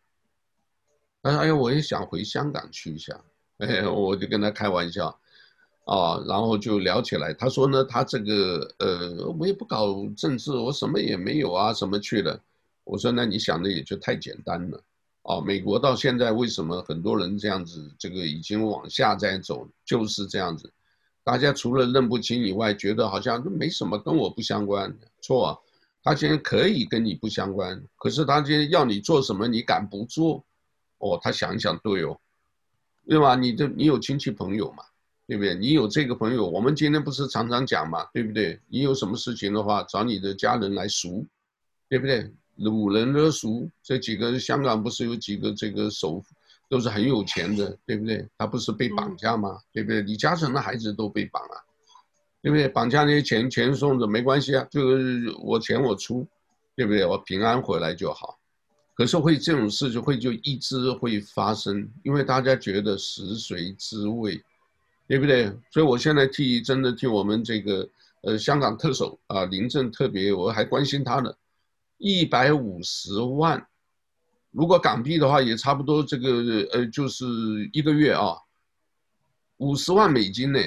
[1.22, 3.20] 他说：“哎呀，我也想回香港去一下。
[3.58, 5.08] ”哎，我就跟他开玩笑，
[5.86, 7.34] 啊，然后就聊起来。
[7.34, 12.42] 他说呢，他这个呃，我也不搞政治，我什么也没有啊，什么去了。
[12.84, 14.84] 我说：“那你想的也就太简单了。”
[15.24, 20.72] 哦，美国到现在为什么很多人这样子，这个已经往下在走，就是这样子。
[21.24, 24.98] 大家除了认不清以外，觉得好像都没什么，跟我不相关。
[25.22, 25.62] 错，
[26.02, 30.44] 他今天可以跟你不相关，可是他今天要你做什么，你敢不做？
[30.98, 32.20] 哦，他想想，对哦，
[33.08, 33.36] 对吧？
[33.36, 34.84] 你这你有亲戚朋友嘛，
[35.28, 35.54] 对不对？
[35.54, 38.60] 你有这个朋友，我们今天不是常常讲嘛，对不对？
[38.68, 41.28] 你有什么事情的话，找你的家人来赎，
[41.88, 42.34] 对不对？
[42.62, 46.34] 掳人勒赎，这几个香港不是有几个这个首富
[46.70, 48.26] 都是很有钱的，对不对？
[48.38, 49.60] 他不是被绑架吗？
[49.74, 50.02] 对不对？
[50.02, 51.64] 李嘉诚的孩子都被绑了，
[52.42, 52.68] 对不对？
[52.68, 56.26] 绑架那些钱钱送着没关系啊，就是我钱我出，
[56.76, 57.06] 对不对？
[57.06, 58.38] 我平安回来就好。
[58.94, 64.40] 可是会这种事就会就一直会发生，因为大家觉得食髓知味，
[65.08, 65.52] 对不对？
[65.72, 67.88] 所以我现在替真的替我们这个
[68.22, 71.34] 呃香港特首啊林郑特别我还关心他呢，
[72.02, 73.64] 一百五十万，
[74.50, 77.26] 如果港币的话也差不多这个呃就是
[77.72, 78.36] 一个月啊，
[79.58, 80.60] 五十万美金呢，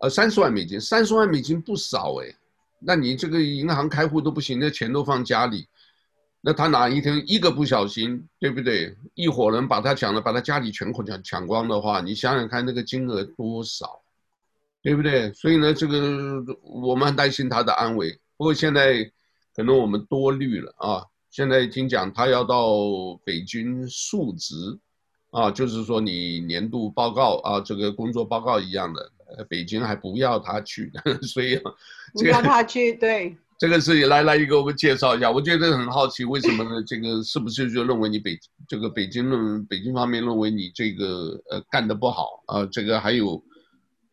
[0.00, 2.32] 呃三十万美金，三十万美金不少哎。
[2.78, 5.66] 那你这个银行开户都不行，那钱都放家里，
[6.42, 8.96] 那他哪一天一个不小心，对不对？
[9.14, 14.00] 一伙人把他抢了，把他家里全部抢抢光的话，你想想看那个金额多少，
[14.80, 15.32] 对不对？
[15.32, 18.12] 所以呢，这个我们很担心他的安危。
[18.36, 19.10] 不过现在
[19.56, 21.02] 可能我们多虑了啊。
[21.30, 22.68] 现在听讲他要到
[23.24, 24.78] 北京述职，
[25.30, 29.12] 啊，就是说你年度报告啊，这个工作报告一样的。
[29.48, 30.88] 北京还不要他去，
[31.26, 31.60] 所以
[32.14, 35.28] 不要他去，对这个事情来来，你给我们介绍一下。
[35.28, 36.80] 我觉得很好奇，为什么呢？
[36.86, 38.38] 这个是不是就认为你北
[38.68, 42.64] 这个北京认北京方面认为你这个呃干的不好啊？
[42.66, 43.42] 这个还有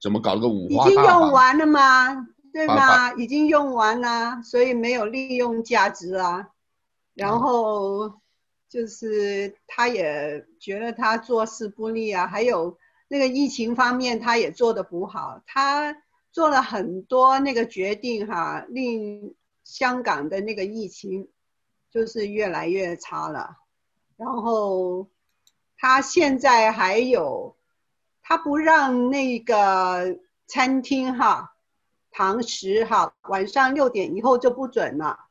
[0.01, 1.03] 怎么搞了个五花大绑？
[1.03, 2.27] 已经用完了吗？
[2.53, 3.13] 对吗？
[3.15, 6.51] 已经用完了，所以没有利用价值啊。
[7.13, 8.21] 然后
[8.69, 12.77] 就是他也觉得他做事不利啊，还有。
[13.09, 15.95] 那个疫情方面，他也做得不好，他
[16.31, 21.29] 做了很多那个决定哈，令香港的那个疫情
[21.91, 23.57] 就是越来越差了。
[24.17, 25.09] 然后
[25.77, 27.55] 他现在还有，
[28.23, 31.52] 他不让那个餐厅哈
[32.13, 35.25] 堂食哈晚上六点以后就不准了，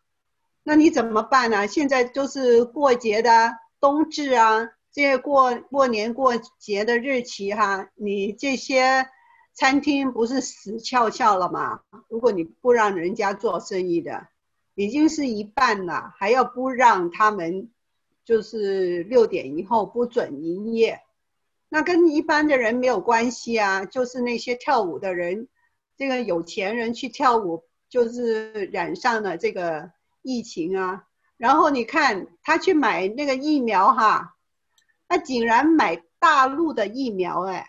[0.65, 1.67] 那你怎么办呢？
[1.67, 4.69] 现在就是过节的冬至啊。
[4.95, 9.09] 这些过过年过节的日期哈，你这些
[9.55, 11.81] 餐厅不是死翘翘了吗？
[12.09, 14.29] 如果你不让人家做生意的，
[14.75, 17.71] 已经是一半了，还要不让他们，
[18.27, 21.01] 就是六点以后不准营业，
[21.71, 25.49] 那跟一般的人没有关系啊，就是那些跳舞的人，
[25.97, 29.91] 这个有钱人去跳舞，就是染上了这个
[30.23, 31.05] 疫情啊。
[31.37, 34.37] 然后你看他去买那个疫苗哈。
[35.09, 37.69] 他竟然买大陆的疫苗，哎，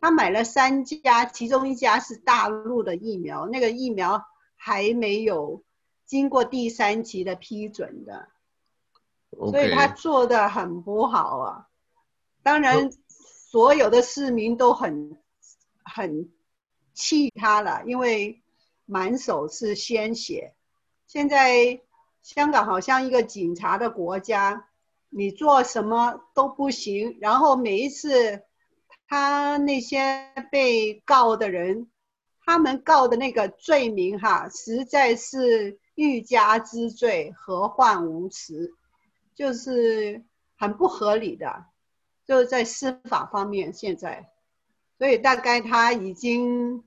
[0.00, 4.22] 他买了三家，其中一家是大陆的疫苗，那个疫苗
[4.54, 5.64] 还没有
[6.06, 8.28] 经过第三期的批准的.
[9.32, 11.66] 所以他做的很不好啊。
[12.44, 15.18] 当然，所有的市民都很
[15.82, 16.30] 很
[17.00, 18.42] 气他了，因为
[18.84, 20.52] 满手是鲜血。
[21.06, 21.80] 现在
[22.22, 24.66] 香港好像一个警察的国家。
[25.12, 28.44] 你做什么都不行，然后每一次
[29.08, 31.90] 他那些被告的人，
[32.44, 38.72] 他们告的那个罪名哈，实在是欲加之罪，何患无辞，
[39.34, 40.22] 就是
[40.56, 41.64] 很不合理的，
[42.24, 44.30] 就是在司法方面现在，
[44.96, 46.84] 所以大概他已经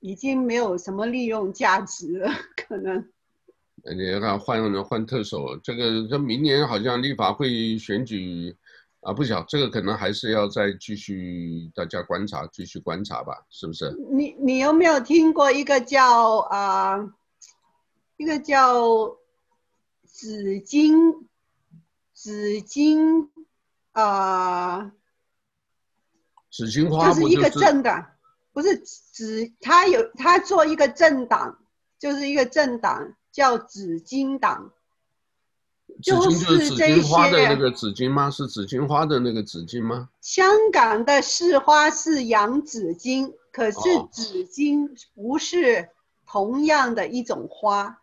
[0.00, 3.08] 已经没有什么利用价值了，可能。
[3.96, 8.54] 你看换换特首，这个这明年好像立法会选举
[9.00, 13.96] 啊，不晓这个可能还是要再继续大家观察，继续观察吧，是不是？
[14.10, 17.12] 你你有没有听过一个叫啊、呃，
[18.16, 19.16] 一个叫
[20.04, 21.28] 紫金
[22.12, 23.30] 紫金
[23.92, 24.92] 啊，
[26.50, 28.04] 紫金花就是一个政党，
[28.58, 31.58] 不是紫，他有他做一个政党，
[31.96, 33.14] 就是一个政党。
[33.30, 34.72] 叫紫荆党，
[36.02, 38.28] 就是紫荆花的那个紫荆吗？
[38.28, 40.08] 是紫荆花的那个紫荆吗？
[40.20, 43.78] 香港的市花是洋紫荆，可是
[44.10, 45.90] 紫荆不是
[46.26, 47.96] 同样的一种花，哦、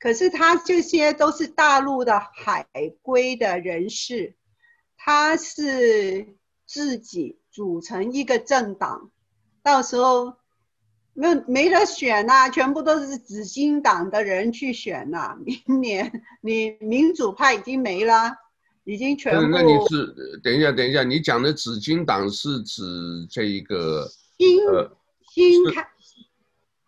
[0.00, 2.66] 可是他这些都是大陆的海
[3.02, 4.34] 归的人士，
[4.96, 6.34] 他是
[6.66, 9.11] 自己组成一个政党，
[9.62, 10.34] 到时候。
[11.14, 15.36] 没没得选呐、啊，全部都是紫金党的人去选呐、啊。
[15.44, 18.34] 明年你民主派已经没了，
[18.84, 19.46] 已经全部。
[19.48, 22.82] 那你是等一下，等一下，你讲的紫金党是指
[23.28, 24.90] 这一个新、呃、
[25.34, 25.86] 新开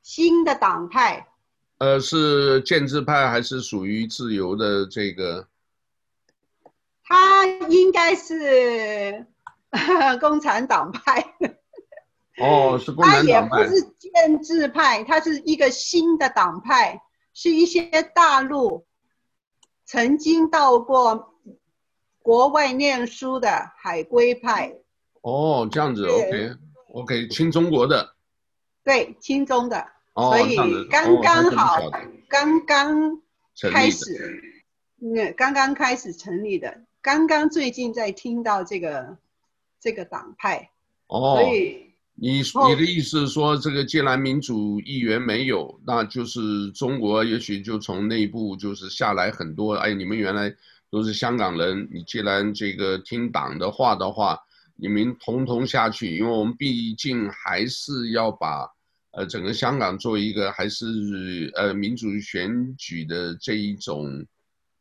[0.02, 1.28] 新的党派？
[1.76, 5.46] 呃，是建制派还是属于自由的这个？
[7.04, 9.26] 他应该是
[10.18, 11.22] 共产党派。
[12.38, 13.56] 哦，是共产党派。
[13.56, 17.00] 他也不是建制派，他是一个新的党派，
[17.32, 18.86] 是一些大陆
[19.84, 21.34] 曾经到过
[22.20, 24.74] 国外念书的海归派。
[25.22, 26.56] 哦，这样子，OK，OK，、
[26.92, 28.14] okay, okay, 亲中国的。
[28.82, 29.86] 对，亲中的。
[30.14, 30.56] 哦、所以
[30.88, 31.90] 刚刚好，
[32.28, 33.20] 刚刚
[33.72, 34.42] 开始，
[34.98, 39.16] 那刚刚开始成立的，刚刚最近在听到这个
[39.80, 40.70] 这个党派。
[41.06, 49.74] 哦，所以你你的意思是说，这个既然民主议员没有，那就是中国也许就从内部就是下来很多。
[49.74, 50.54] 哎，你们原来
[50.90, 54.38] 都是香港人，你既然这个听党的话的话。
[54.76, 58.68] 你们统统下去，因为我们毕竟还是要把，
[59.12, 64.26] 呃，整个香港作为一个还是呃民主选举的这一种，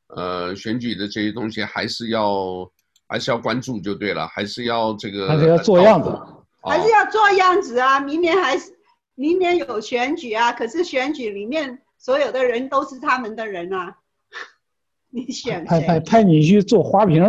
[0.07, 2.67] 呃，选举的这些东西还是要
[3.07, 7.99] 还是要关注就对了，还是要这个还是要做样子，哦、还是要做样子啊！
[7.99, 8.71] 明年还是
[9.15, 13.95] 明年有选举啊，可是选举里面所有的人都是他们的人啊，
[15.11, 17.23] 你选派派派你去做花瓶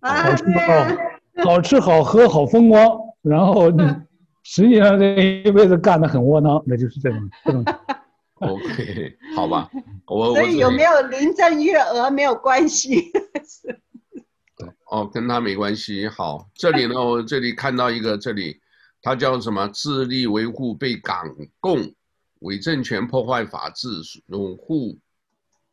[0.00, 0.36] 啊？
[0.36, 0.96] 对啊。
[1.44, 3.80] 好吃好喝好风光，然后你
[4.42, 5.14] 实际上这
[5.44, 7.64] 一辈子干得很窝囊，那就是这种 这种。
[8.40, 9.70] OK，好吧，
[10.06, 13.12] 我所以有没有林郑月娥没有关系。
[14.90, 16.08] 哦，跟他没关系。
[16.08, 18.60] 好，这里呢，我这里看到一个，这里
[19.02, 19.68] 他叫什么？
[19.68, 21.24] 致力维护被港
[21.60, 21.94] 共
[22.40, 23.88] 伪政权破坏法治，
[24.26, 24.98] 拥护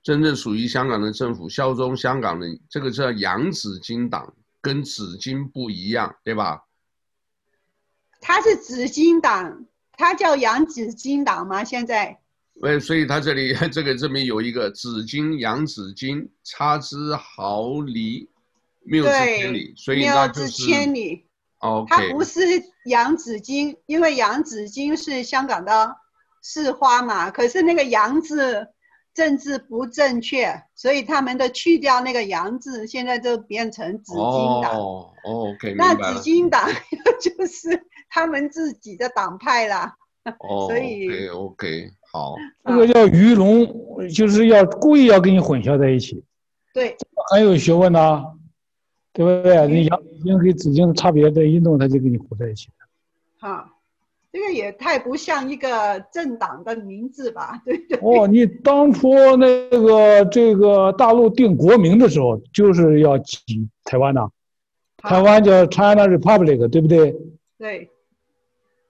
[0.03, 4.33] 真正属于香港的政府，效忠香港的，这个叫洋紫金党。
[4.61, 6.63] 跟紫金不一样，对吧？
[8.19, 11.63] 他是紫金党，他叫洋紫金党吗？
[11.63, 12.19] 现在？
[12.59, 18.27] 对，所以他这里 这个这边有一个紫金洋紫金，差之毫厘，
[18.85, 21.25] 谬之千里，所以那就是谬之千里。
[21.59, 22.39] 哦，他不是
[22.85, 25.95] 洋紫荆，因为洋紫荆是香港的
[26.41, 28.67] 市花嘛，可是那个洋字。
[29.15, 34.21] 政治不正确，所以他们的去掉那个“洋”字，现在就变成紫荆
[34.61, 34.77] 党。
[34.77, 36.69] 哦，OK，那紫荆党
[37.21, 39.95] 就是他们自己的党派啦。
[40.39, 42.35] 哦， 所以 OK，OK，好。
[42.65, 43.65] 这个叫鱼龙，
[44.13, 46.21] 就是要故意要跟你混淆在一起。
[46.73, 46.97] 对，
[47.31, 48.21] 很有学问呐，
[49.15, 49.67] 对不对？
[49.67, 52.69] 你洋紫荆跟紫荆的差别的运动，他就跟你混在一起。
[53.39, 53.71] 好。
[54.31, 57.61] 这个也太不像一个政党的名字吧？
[57.63, 57.97] 对对。
[58.01, 64.27] 哦，你当初那个这个大陆定国名的时候，就是要挤台湾呐。
[64.97, 67.15] 台湾叫 China Republic，对不对？
[67.57, 67.89] 对。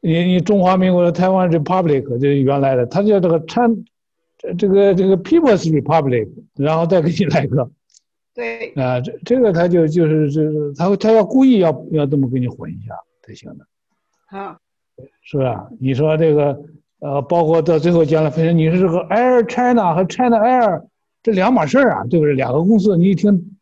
[0.02, 3.76] 你你中华民国的台湾 Republic 就是原来的，它叫这个 China，
[4.58, 7.70] 这个这个 People's Republic，然后再给你来个。
[8.36, 8.74] 对。
[8.76, 13.66] 啊，这这个他就就是就是他他要故意要要这么给你混一下才行的。
[14.28, 14.58] 好。
[15.22, 15.68] 是吧？
[15.80, 16.58] 你说这个，
[17.00, 20.86] 呃，包括到最后将来分成，你是这个 Air China 和 China Air
[21.22, 22.34] 这两码事儿啊，对不对？
[22.34, 23.58] 两个公司，你一听，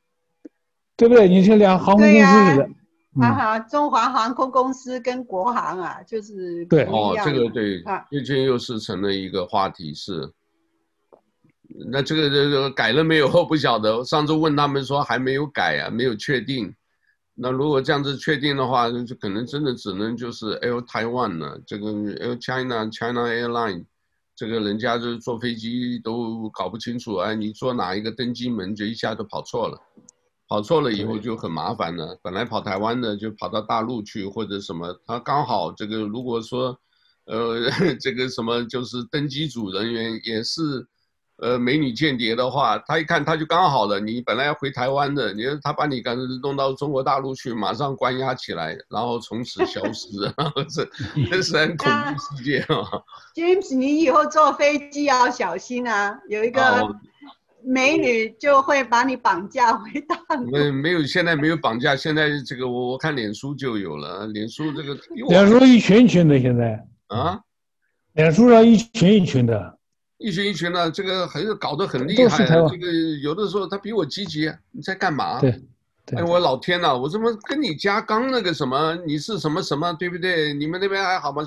[0.96, 1.28] 对不对？
[1.28, 2.70] 你听两航空公司似的。
[3.16, 10.32] 哈哈，中华航空公司跟国航啊，就是对哦，这个对，最近又是成了一个话题是。
[11.90, 13.28] 那这个这个改了没有？
[13.32, 13.98] 我不晓得。
[13.98, 16.74] 我上次问他们说还没有改啊，没有确定。
[17.36, 21.60] 那如果这样子确定的话，就可能真的只能就是 Air Taiwan 了。
[21.66, 23.86] 这个 Air China China Airline，
[24.36, 29.82] 这个人家就是坐飞机都搞不清楚，哎，你坐哪一个登机门就一下就跑错了，
[30.48, 32.20] 跑错了以后就很麻烦了。
[32.22, 36.78] 本来跑台湾的就跑到大陆去或者什么，他刚好这个如果说，
[37.26, 37.68] 呃，
[38.00, 40.86] 这个什么就是登机组人员也是。
[41.38, 44.00] 呃，美女间谍的话，他一看他就刚好了。
[44.00, 50.08] 你本来要回台湾的，你说他把你赶弄到中国大陆去，马上关押起来，然后从此消失，
[50.38, 50.88] 然后这
[51.30, 52.86] 这是很恐怖世界啊。
[53.36, 56.88] James，你以后坐飞机要小心啊，有一个
[57.66, 60.52] 美女就会把你绑架回大陆。
[60.52, 64.96] 没没有，现在没有绑架，现在这个我我看脸书就有了，脸书这个。
[65.28, 66.86] 脸书一群一群的现在。
[67.08, 67.40] 啊？
[68.14, 69.73] 脸书上一群一群的。
[70.24, 72.46] 一群一群的，这个还是搞得很厉害。
[72.48, 72.90] 这个
[73.22, 75.42] 有的时候他比我积极，你在干嘛？
[75.42, 75.52] 对，
[76.06, 78.96] 对哎，我老天呐，我怎么跟你家刚那个什么？
[79.06, 79.92] 你是什么什么？
[80.00, 80.54] 对不对？
[80.54, 81.46] 你们那边还好吗？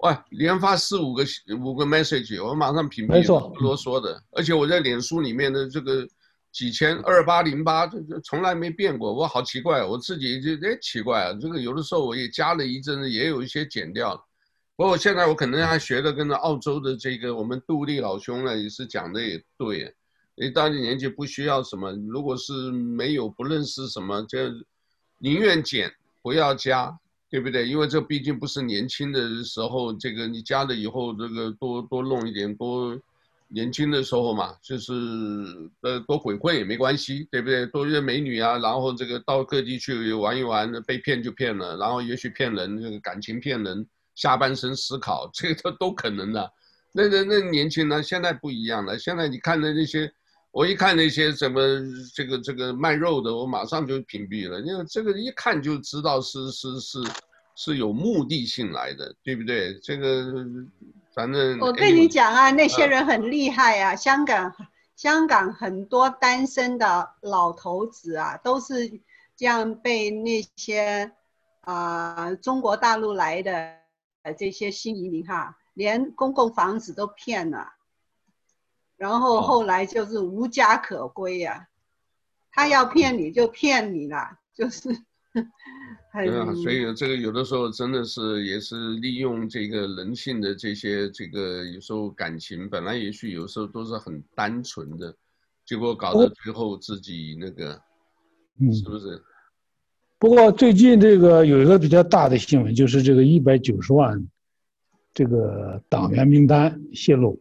[0.00, 1.24] 喂，连发四五个
[1.64, 4.22] 五个 message，我马上屏蔽，不啰嗦的。
[4.32, 6.06] 而且我在脸书里面的这个
[6.52, 9.14] 几千二八零八，这这从来没变过。
[9.14, 14.20] 我好奇怪，我自己就哎奇怪啊，这个有的时候我也加了一阵子，也有一些减掉了。
[14.78, 19.92] 不过现在我可能还学的跟着澳洲的这个我们杜立老兄呢，也是讲的也对，
[20.36, 24.38] 你到你年纪不需要什么，如果是没有不认识什么，就
[25.18, 26.96] 宁愿减不要加，
[27.28, 27.66] 对不对？
[27.66, 32.96] 因为这毕竟不是年轻的时候，这个你加了以后，这个多多弄一点，多
[33.48, 34.92] 年轻的时候嘛，就是
[35.80, 37.66] 呃多鬼混也没关系，对不对？
[37.66, 43.84] 多约美女啊，然后这个到各地去玩一玩，被骗就骗了，然后也许骗人，这个感情骗人。
[44.18, 46.52] 下半身思考， 这个都都可能的，
[46.92, 48.98] 那那那年轻人现在不一样了。
[48.98, 50.12] 现在你看的那些，
[50.50, 51.60] 我一看那些什么
[52.12, 56.98] 这个这个卖肉的，我马上就屏蔽了，因为这个一看就知道是是是
[57.54, 59.78] 是有目的性来的，对不对？
[59.80, 60.34] 这个
[61.14, 64.52] 反正我跟你讲啊，那些人很厉害啊，香港
[64.96, 69.00] 香港很多单身的老头子啊，都是
[69.36, 71.12] 这样被那些
[71.60, 73.76] 啊、呃、中国大陆来的
[74.32, 75.58] 这些新移民哈。
[75.74, 77.74] 连公共房子都骗了，
[78.96, 81.68] 然后后来就是无家可归呀、啊。
[82.50, 84.88] 他要骗你就骗你了，就是。
[86.12, 95.14] 对啊，所以这个有的时候真的是也是利用这个人性的这些这个有时候感情本来也许有时候都是很单纯的，
[95.64, 97.80] 结果搞到最后自己那个，
[98.60, 99.22] 嗯，是不是？
[100.18, 104.26] 不过最近这个有一个比较大的新闻，就是这个一百九十万。
[105.14, 107.40] 这个党员名单泄露，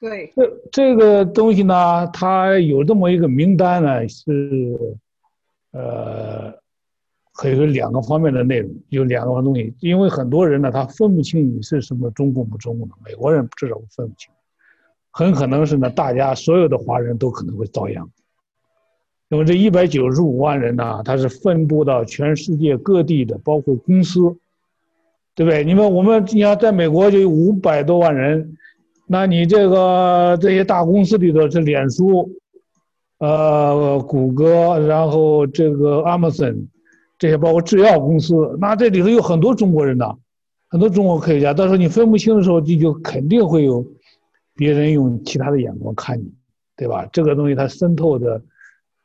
[0.00, 4.96] 对，这这个东西呢，它有这么一个名单呢，是，
[5.72, 6.52] 呃，
[7.32, 14.30] 还有两个方面的内容，有两个东西，因为很多人呢，他分不清你是什么中共不中共的，美国人至少分不清，
[15.10, 18.08] 很可能是呢，大家所有的华人都可能会遭殃，
[19.30, 24.36] 因为这一百九十五万人呢，他是分布到全世界各地的，包括公司。
[25.36, 25.64] 对不对？
[25.64, 28.56] 你们我们你要在美国就有五百多万人，
[29.06, 32.28] 那你这个这些大公司里头是脸书，
[33.18, 36.66] 呃，谷歌，然后这个 Amazon，
[37.16, 40.14] 这些包括制药公司，那这里头有很多中国人呐，
[40.68, 41.54] 很多中国科学家。
[41.54, 43.86] 到时候你分不清的时候，你就肯定会有
[44.56, 46.30] 别人用其他的眼光看你，
[46.76, 47.08] 对吧？
[47.12, 48.42] 这个东西它渗透的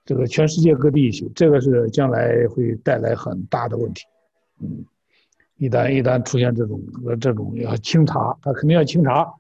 [0.06, 4.06] 这个全世界各地去，这个是将来会带来很大的问题，
[4.62, 4.86] 嗯。
[5.58, 6.82] 一旦一旦出现这种
[7.22, 9.34] 这种要清查，他肯定要清查，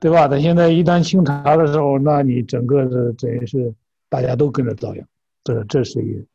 [0.00, 0.26] 对吧？
[0.26, 3.74] 他现在一旦清查的时候，那你整个的等于是
[4.08, 5.06] 大家都跟着遭殃，
[5.44, 6.26] 这这是一，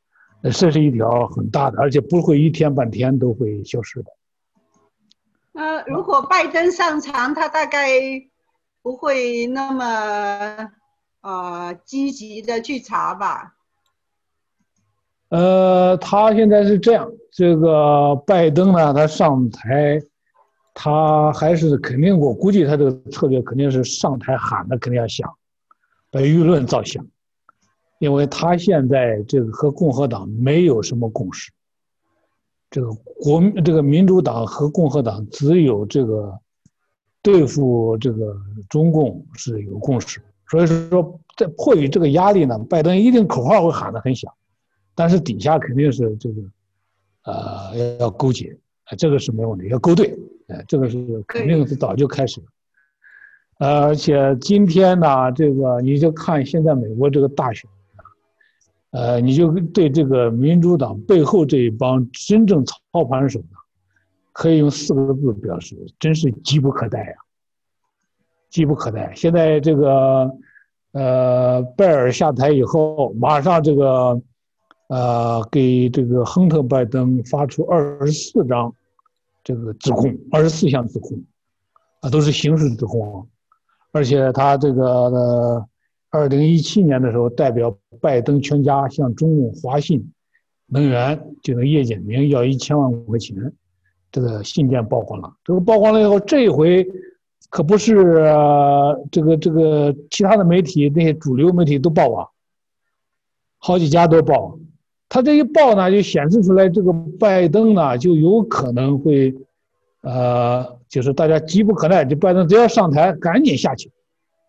[0.51, 4.11] 这是一条很大的，而且不会一天半天都会消失的。
[5.53, 7.89] 呃，如果拜登上场，他大概
[8.83, 10.69] 不会那么
[11.21, 13.56] 呃积极的去查吧？
[15.29, 20.01] 呃，他现在是这样，这个拜登呢，他上台，
[20.73, 25.29] 他还是肯定，我估计他这个策略肯定是上台喊的肯定要响，
[26.11, 27.05] 把舆论造响，
[27.99, 31.51] 因为他现在这个和共和党没有什么共识，
[32.69, 36.39] 这个国这个民主党和共和党只有这个
[37.21, 38.33] 对付这个
[38.69, 44.33] 中共是有共识，所以说在迫于这个压力呢，拜登一定口号会喊得很响。
[44.99, 46.41] 但是底下肯定是这个，
[47.25, 48.57] 呃，要要勾结，
[48.97, 50.11] 这个是没问题，要勾兑，
[50.47, 52.47] 哎，这个是肯定是早就开始了。
[53.59, 57.69] 呃，而且今天呢，这个你就看现在美国这个大选，
[58.89, 63.57] 呃，你就对这个民主党背后这一帮真正操盘手呢，
[64.33, 67.15] 可以用四个字表示，真是急不可待呀，
[68.49, 69.13] 急不可待。
[69.15, 70.31] 现在这个，
[70.93, 74.19] 呃，拜尔下台以后，马上这个。
[74.87, 78.73] 呃，给这个亨特·拜登发出二十四张
[79.43, 81.21] 这个指控，二十四项指控，
[81.99, 83.27] 啊，都是刑事指控，
[83.91, 85.65] 而且他这个呃，
[86.09, 90.09] 二零一七年的时候，代表拜登全家向中共华信
[90.67, 93.35] 能源这个叶简明要一千万块钱，
[94.09, 95.33] 这个信件曝光了。
[95.43, 96.87] 这个曝光了以后，这一回
[97.49, 97.93] 可不是
[99.11, 102.27] 这个这个其他的媒体那些主流媒体都报啊，
[103.57, 104.57] 好几家都报。
[105.09, 109.33] 他这一报呢，就显示出来，这个拜登呢就有可能会，
[110.01, 113.91] 呃，就是大家急不可耐，就拜登只要上台，赶紧下去。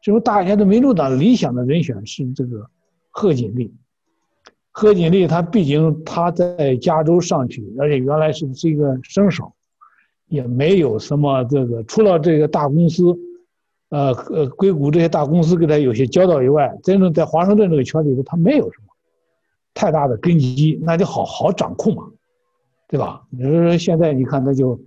[0.03, 2.69] 就是大家的民主党理想的人选是这个
[3.11, 3.73] 贺锦丽。
[4.71, 9.53] 贺锦丽她毕竟她在加州上去，而且原来是是一个生手，
[10.29, 13.17] 也没有什么这个，除了这个大公司，
[13.91, 18.88] 呃呃硅谷这些大公司跟他有些交道以外，真正在华盛顿这个圈里头，他没有什么。
[19.75, 22.03] 太大的根基，那就好好掌控嘛，
[22.89, 23.25] 对吧？
[23.31, 24.81] 你说现在你看，那就，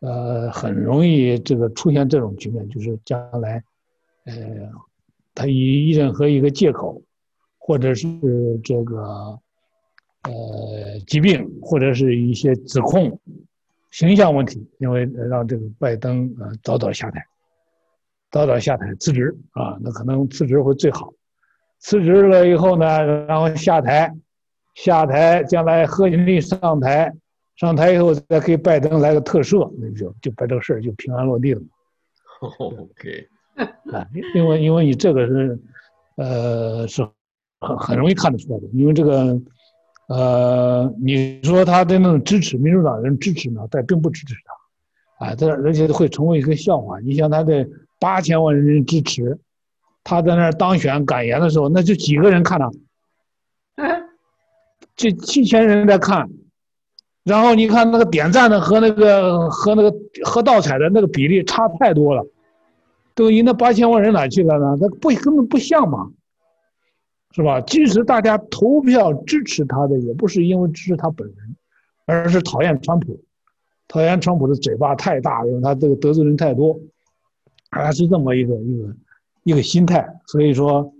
[0.00, 3.64] 呃，很容易这个出现这种局面，就是将来，
[4.26, 4.34] 呃，
[5.34, 7.02] 他以任何一个借口，
[7.58, 8.06] 或者是
[8.62, 9.38] 这个，
[10.22, 13.18] 呃，疾病，或者是一些指控，
[13.90, 17.24] 形象问题，因为让这个拜登呃早早下台，
[18.30, 21.12] 早早下台辞职啊，那可能辞职会最好，
[21.80, 24.14] 辞职了以后呢，然后下台。
[24.76, 27.12] 下台，将来贺锦丽上台，
[27.56, 31.60] 上台以后再给拜登来个特赦，那就就把这个事儿就平安落地了。
[32.40, 33.26] OK，
[33.90, 35.58] 啊，因为因为你这个是，
[36.16, 37.02] 呃，是
[37.60, 39.40] 很很容易看得出来的，因为这个，
[40.08, 44.34] 呃，你说他的那种支持民主党人支持呢，但并不支持
[45.18, 47.00] 他，啊，这而且会成为一个笑话。
[47.00, 47.66] 你像他的
[47.98, 49.38] 八千万人支持，
[50.04, 52.70] 他在那儿当选感言的时候，那就几个人看了，
[54.96, 56.28] 这七千人在看。
[57.22, 59.92] 然后你看那个点赞的和那个和那个
[60.24, 62.24] 和倒彩的那个比例差太多了，
[63.16, 64.76] 等于那八千万人哪去了呢？
[64.80, 66.12] 那不根本不像嘛，
[67.32, 67.60] 是吧？
[67.62, 71.56] 即使大家投票支持他的，也不是因为支持他本人，
[72.04, 73.20] 而是讨厌川普，
[73.88, 76.78] 讨厌川普的嘴巴太大，因为他这个得罪人太多，
[77.72, 78.96] 还是这么一个一个
[79.42, 80.92] 一个心态，所以说。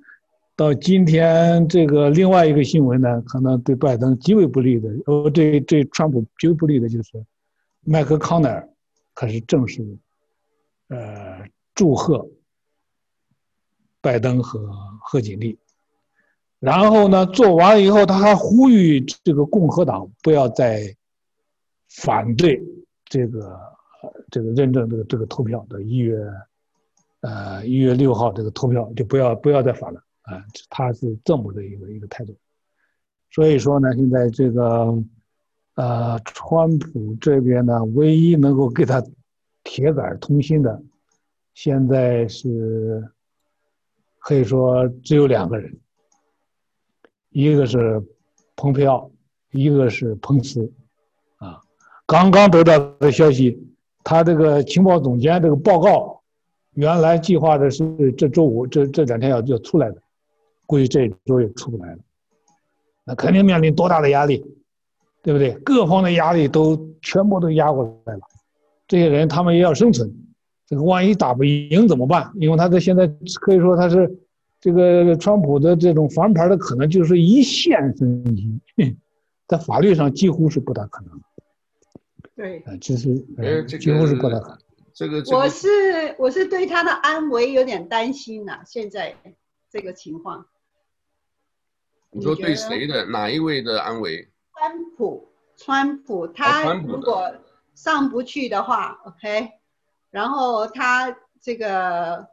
[0.56, 7.22] 到今天，这个另外一个新闻呢，可能对拜登极为不利的，呃，对对川普极为不利的就是，
[7.82, 8.66] 麦克康奈尔
[9.12, 9.84] 可是正式，
[10.88, 12.26] 呃，祝贺
[14.00, 14.66] 拜登和
[15.02, 15.58] 贺锦丽，
[16.58, 20.96] 然后呢，做完了以后，他还呼吁这个共和党不要再
[21.90, 22.62] 反对
[23.04, 23.60] 这个
[24.30, 26.18] 这个认证这个这个投票的一月，
[27.20, 30.02] 呃，一月六号这个投票就不要不要再反了。
[30.26, 32.36] 啊，他是这么的一个一个态度，
[33.30, 34.92] 所以说呢，现在这个，
[35.76, 39.00] 呃，川普这边呢，唯一能够给他
[39.62, 40.82] 铁杆通心的，
[41.54, 43.08] 现在是
[44.18, 45.78] 可以说只有两个人，
[47.30, 48.02] 一个是
[48.56, 49.08] 蓬佩奥，
[49.52, 50.72] 一个是彭斯，
[51.36, 51.60] 啊，
[52.04, 53.64] 刚刚得到的消息，
[54.02, 56.20] 他这个情报总监这个报告，
[56.72, 60.02] 原来计划的是这周五这这两天要要出来的。
[60.66, 61.98] 估计这一周也出不来了，
[63.04, 64.44] 那肯定面临多大的压力，
[65.22, 65.52] 对不对？
[65.64, 68.20] 各方的压力都全部都压过来了，
[68.88, 70.12] 这些人他们也要生存，
[70.66, 72.32] 这个万一打不赢怎么办？
[72.36, 73.06] 因为他在现在
[73.40, 74.18] 可以说他是
[74.60, 78.60] 这个川普的这种翻盘的可能就是一线生机，
[79.46, 81.20] 在法律上几乎是不大可能。
[82.34, 83.14] 对，啊，其实
[83.78, 84.58] 几乎是不大可能。
[84.92, 85.68] 这个，这个、我是
[86.18, 89.14] 我是对他的安危有点担心呐、啊，现在
[89.70, 90.46] 这个情况。
[92.16, 94.26] 你说对谁的哪一位的安危？
[94.54, 97.30] 川普，川普，他如果
[97.74, 99.50] 上不去的话、哦、，OK，
[100.10, 102.26] 然后他这个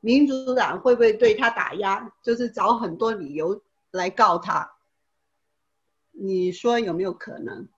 [0.00, 2.10] 民主党会不会对他打压？
[2.20, 3.62] 就是找很多理由
[3.92, 4.72] 来告他。
[6.10, 7.68] 你说有没有可能？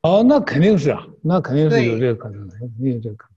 [0.00, 3.36] 哦，那肯定是啊，那肯定是有这个可能的，肯定有这个可能，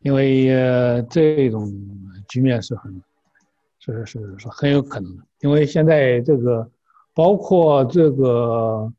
[0.00, 1.72] 因为呃，这种
[2.28, 3.02] 局面是很。
[3.80, 6.68] 是是是很有可能的，因为现在这个，
[7.14, 8.92] 包括这个，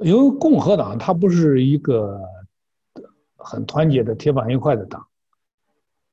[0.00, 2.18] 因为共和党它不是一个
[3.36, 5.06] 很团结的铁板一块的党，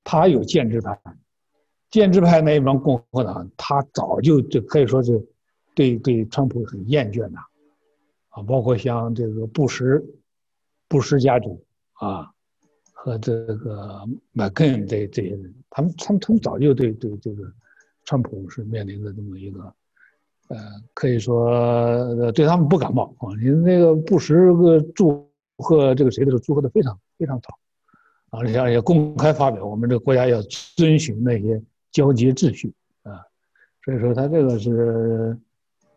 [0.03, 0.99] 它有建制派，
[1.89, 5.25] 建制派那一帮共和党，他早就就可以说是
[5.73, 7.39] 对对川普很厌倦的，
[8.29, 10.03] 啊，包括像这个布什，
[10.89, 11.63] 布什家族
[11.93, 12.29] 啊，
[12.91, 17.49] 和这个麦肯这这些人，他们他们他们早就对对这个。
[18.07, 19.61] 川普是面临着这么一个，
[20.47, 20.57] 呃，
[20.93, 23.35] 可以说对他们不感冒啊。
[23.37, 27.49] 你那个布什个祝贺这个谁的时候，祝贺的非常非常早，
[28.29, 33.19] 而且也公开发表，我们这个国家要遵循那些交接秩序啊。
[33.83, 35.37] 所以说他这个是，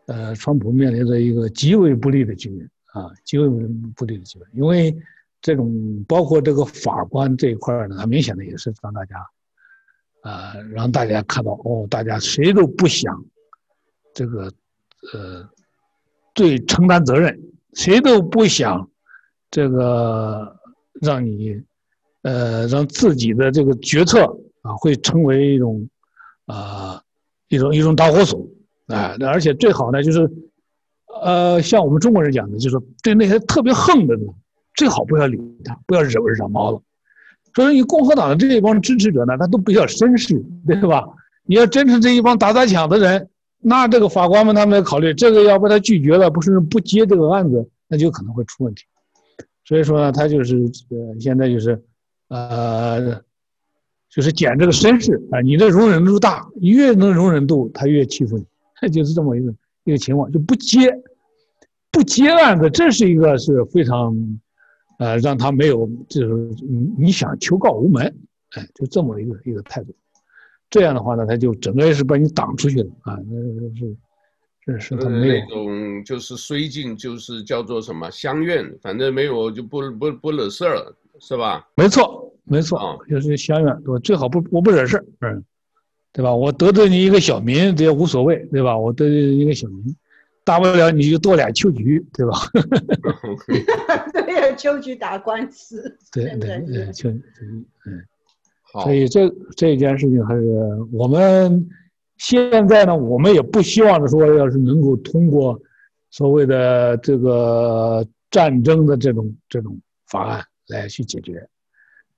[0.07, 3.47] 呃，川普面临着一个极为不利的局面啊，极为
[3.95, 4.49] 不利的局面。
[4.51, 4.93] 因为
[5.41, 9.15] 这种包括这个法官这一块呢，很明显的也是让大家。
[10.23, 13.25] 呃，让大家看到哦，大家谁都不想
[14.13, 14.51] 这个，
[15.13, 15.49] 呃，
[16.33, 17.39] 对承担责任，
[17.73, 18.89] 谁都不想
[19.49, 20.55] 这个
[21.01, 21.59] 让你，
[22.21, 24.25] 呃，让自己的这个决策
[24.61, 25.89] 啊，会成为一种
[26.45, 27.01] 啊、
[27.47, 28.47] 一种一种导火索
[28.87, 30.29] 啊，而且最好呢，就是，
[31.23, 34.27] 呃，像我们中国人讲的，就是对那些特别横的人，
[34.75, 36.81] 最好不要理他，不要惹惹毛了。
[37.53, 41.05] 所以，你共和党的这一帮支持者呢，他都比较绅士，对吧？
[41.45, 43.27] 你要真是这一帮打砸抢的人，
[43.59, 48.83] 那这个法官们他们要考虑，这个要把他拒绝了，不是不接这个案子，那就可能会出问题。
[49.65, 50.55] 所以说呢，他就是
[50.89, 51.83] 呃，现在就是，
[52.29, 53.21] 呃，
[54.09, 58.45] 就是捡这个绅士啊，你的容忍度大，越能容忍度，他越欺负你，
[58.89, 60.93] 就是这么一个一个情况，就不接，
[61.91, 64.15] 不接案子，这是一个是非常。
[65.01, 68.05] 呃，让他没有，就是你你想求告无门，
[68.51, 69.95] 哎，就这么一个一个态度，
[70.69, 73.35] 这样的话呢，他就整个是把你挡出去了啊，那
[73.79, 73.97] 是，
[74.63, 81.67] 是是他没有那种就是绥靖，就是叫做什么相愿，反正没有就不不不惹事儿，是吧？
[81.75, 83.99] 没错，没错，就是相愿，对吧？
[84.03, 85.43] 最好不我不惹事儿，嗯，
[86.13, 86.35] 对吧？
[86.35, 88.77] 我得罪你一个小民，这也无所谓，对吧？
[88.77, 89.95] 我得罪一个小民，
[90.43, 92.33] 大不了你就多俩秋菊，对吧？
[94.25, 95.97] 对呀，秋菊打官司。
[96.11, 97.21] 对对对，秋菊，
[97.85, 98.03] 嗯。
[98.83, 100.43] 所以这这件事情还是
[100.93, 101.67] 我们
[102.17, 105.59] 现在呢，我们也不希望的说，要是能够通过
[106.09, 109.77] 所谓的这个战争的这种这种
[110.07, 111.45] 法案来去解决。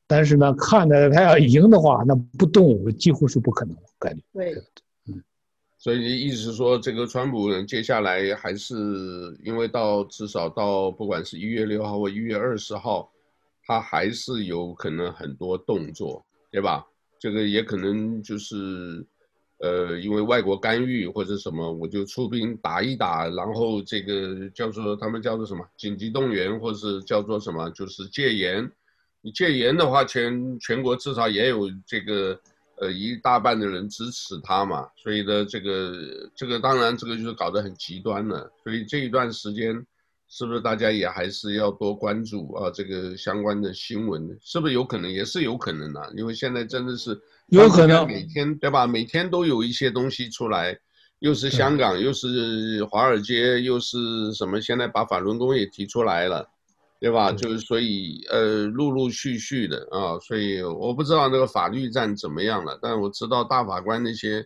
[0.05, 4.21] 但是呢，看着他要赢的话，那不动武几乎是不可能的感觉。
[4.33, 4.63] 对，嗯。
[5.83, 8.73] 所以你意思是说，这个川普接下来还是
[9.43, 13.11] 因为到至少到不管是一月六号或一月二十号，
[13.65, 16.25] 他还是有可能很多动作。
[16.53, 16.85] 对吧？
[17.17, 19.03] 这个也可能就是，
[19.57, 28.71] 呃，因为外国干预或者什么，我就出兵打一打，然后这个叫做他们叫做什么紧急动员，或者是叫做什么就是戒严。
[29.21, 32.39] 你戒严的话，全全国至少也有这个
[32.77, 34.87] 呃一大半的人支持他嘛。
[34.95, 38.51] 所以呢，这个这个当然这个就是搞得很极端了。
[38.63, 39.85] 所以这一段时间。
[40.29, 42.67] 是不是大家也还是要多关注啊？
[42.71, 45.11] 这个相关的新闻是不是有可能？
[45.11, 47.15] 也是有可能的，啊，因为现在真的是
[47.49, 48.87] 有可能每天对吧？
[48.87, 50.75] 每天都有一些东西出来，
[51.19, 54.59] 又是香港，又是华尔街，又是什么？
[54.59, 56.49] 现在把法轮功也提出来了，
[57.03, 57.31] 对吧？
[57.33, 64.45] 就是所以呃，陆陆续续的啊，所以我不知道那个法律战怎么样了，但我知道大法官那些。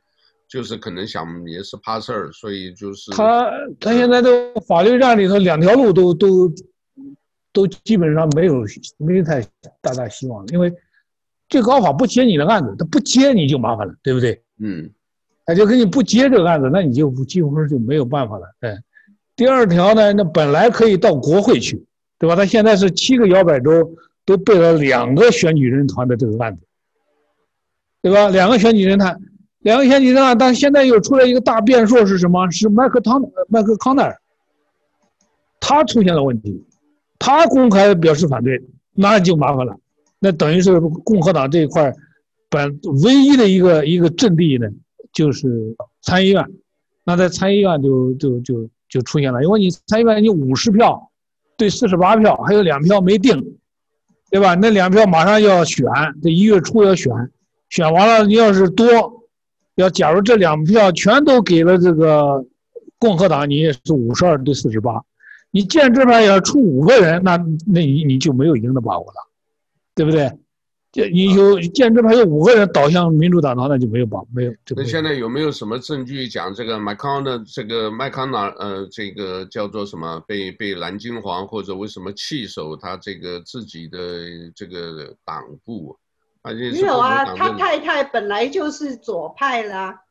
[0.50, 3.46] 就是可能想也是怕事儿，所以就是他
[3.82, 4.32] 他现在的
[4.66, 6.50] 法律战里头两条路都都
[7.52, 8.64] 都基本上没有
[8.96, 9.42] 没有太
[9.82, 10.74] 大大希望，因为
[11.50, 14.42] 最高法不接你的案子，他不接你就麻烦了，对不对？
[14.62, 14.90] 嗯，
[15.46, 18.46] 他就给你不接这个案子，那你就几乎是就没有办法了。
[18.62, 18.78] 哎，
[19.36, 21.86] 第二条呢，那本来可以到国会去，
[22.20, 22.36] 对吧？
[22.36, 23.96] 他现在是七个摇摆州
[24.26, 26.62] 都备了两个选举人团的这个案子，
[28.02, 28.30] 对吧？
[28.30, 29.20] 两个选举人团。
[29.62, 32.50] 两个选举人团，但现在又出来一个大变数是什么？
[32.52, 34.18] 是麦克汤麦克康奈尔，
[35.60, 36.64] 他出现了问题，
[37.20, 38.62] 他公开表示反对，
[38.94, 39.76] 那就麻烦了。
[40.20, 41.94] 那等于是共和党这一块，
[42.50, 44.68] 本唯一的一个一个阵地呢，
[45.12, 46.46] 就是参议院。
[47.04, 51.12] 那在参议院就就就就出现了，因为你参议院你五十票
[51.58, 53.58] 对四十八票，还有两票没定，
[54.30, 54.54] 对吧？
[54.56, 55.86] 那两票马上要选，
[56.22, 57.12] 这一月初要选，
[57.70, 59.26] 选完了你要是多。
[59.76, 62.46] 要假如这两票全都给了这个
[62.98, 65.04] 共和党，你也是五十二对四十八，
[65.52, 69.28] 你建制派要出五个人，那那你你就没有赢的把握了，
[69.94, 70.32] 对不对？
[70.98, 74.54] 这你有建制派有五个人倒向民主党的话，那就没有把没有。
[74.76, 84.00] 那现在有没有什么证据讲这个麦康的这个麦康纳呃这个叫做什么被被蓝金黄或者为什么弃守他这个自己的
[84.56, 85.96] 这个党部？
[86.42, 90.02] 没有啊，他太太本来就是左派啦，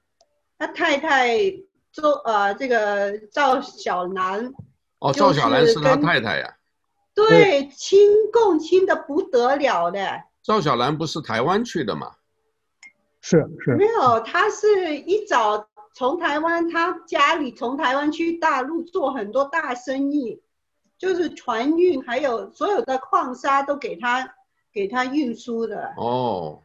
[0.59, 1.51] 他太太
[1.91, 4.53] 周呃这个赵小兰，
[4.99, 6.55] 哦，赵小兰是他太太呀，
[7.15, 7.99] 对，亲
[8.31, 10.01] 共亲的不得了的。
[10.47, 12.13] 赵小兰不是台湾去的吗？
[13.21, 13.75] 是是。
[13.77, 20.41] 没有，她是一早从台湾，她家里从台湾去大陆做很多大生意，
[20.97, 24.33] 就是船运还有所有的矿砂都给她。
[24.73, 26.61] 给她运输的哦，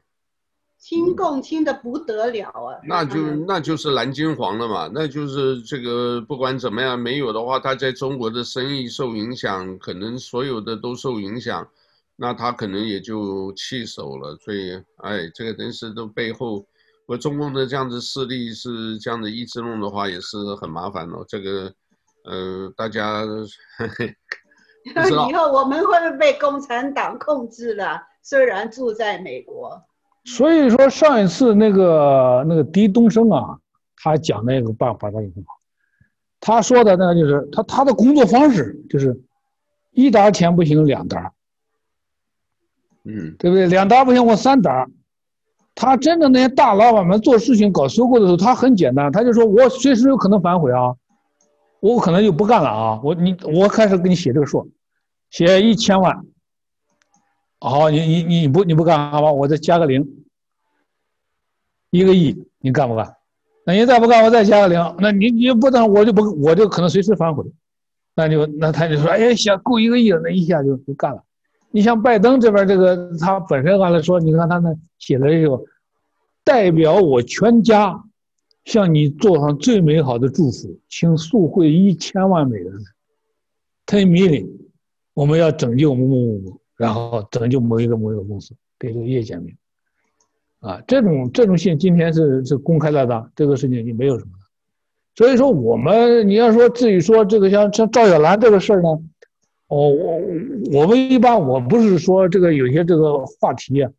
[0.77, 2.77] 亲共亲的不得了啊！
[2.83, 3.17] 那就
[3.47, 11.65] 那就是蓝金黄了嘛，那就是这个不管怎么样，没有的话，他在中国的生意受影响，可能所有的都受影响，
[12.15, 14.35] 那他可能也就弃守了。
[14.37, 16.65] 所以，哎，这个真是都背后，
[17.05, 21.15] 我中共的这样子势力是这样的一直弄的话，也是很麻烦的。
[21.27, 21.73] 这个，
[22.25, 23.23] 呃，大家。
[23.23, 24.09] 呵呵
[25.29, 28.01] 以后我们会不会被共产党控制了？
[28.23, 29.79] 虽然住在美国，
[30.25, 33.59] 所以说上一次那个那个狄东升啊，
[33.97, 35.53] 他讲那个办法他也很好。
[36.39, 39.15] 他说的那个就是他他的工作方式就是
[39.91, 41.31] 一沓钱不行两沓，
[43.03, 43.67] 嗯，对不对？
[43.67, 44.87] 两沓不行我三沓。
[45.73, 50.95] 他真的那些大老板们做事情搞收购的时候，他很简单，他就说我随时有可能反悔啊。
[51.79, 53.01] 我可能就不干了啊！
[53.03, 54.69] 我你我开始给你写这个数，
[55.31, 56.23] 写一千万。
[57.59, 59.31] 好，你你你不你不干好吧？
[59.31, 60.07] 我再加个零，
[61.89, 63.15] 一个亿，你干不干？
[63.65, 64.95] 那你再不干，我再加个零。
[64.99, 67.43] 那你你不等我就不我就可能随时反悔。
[68.13, 71.23] 那就那他就说，哎，想够一个亿了，那一下就就干了。
[71.71, 75.59] 你像拜登这边这个，他本身按来说，你看他那写的这个，
[76.43, 78.03] 代表我全家。
[78.63, 82.71] 向你做上最美好的祝福，请速汇一千万美元
[83.87, 84.47] ，ten million，
[85.15, 89.57] 我们要拯救某某某，然后拯救某一个某一个公司，给这个叶简明，
[90.59, 94.45] 啊，这种这种信今天是是公开了的，这个事情就没有什么了。
[95.15, 98.89] 所以说我们你要说至于说这个像像赵小兰这个事儿呢，
[99.71, 100.21] 哦，我
[100.73, 103.89] 我们一般我不是说这个有些这个话题啊，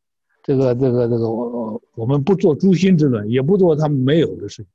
[0.43, 4.67] 这个这个这个我我们不做诛心之论，也不做他们没有的事情，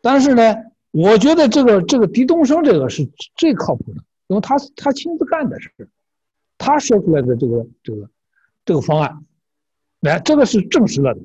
[0.00, 0.56] 但是呢，
[0.92, 5.70] 我觉得这个这个狄东升这个是最靠谱的，因为他他亲自干的事，
[6.56, 8.08] 他说出来的这个这个
[8.64, 9.24] 这个方案，
[10.00, 11.20] 来这个是证实了的。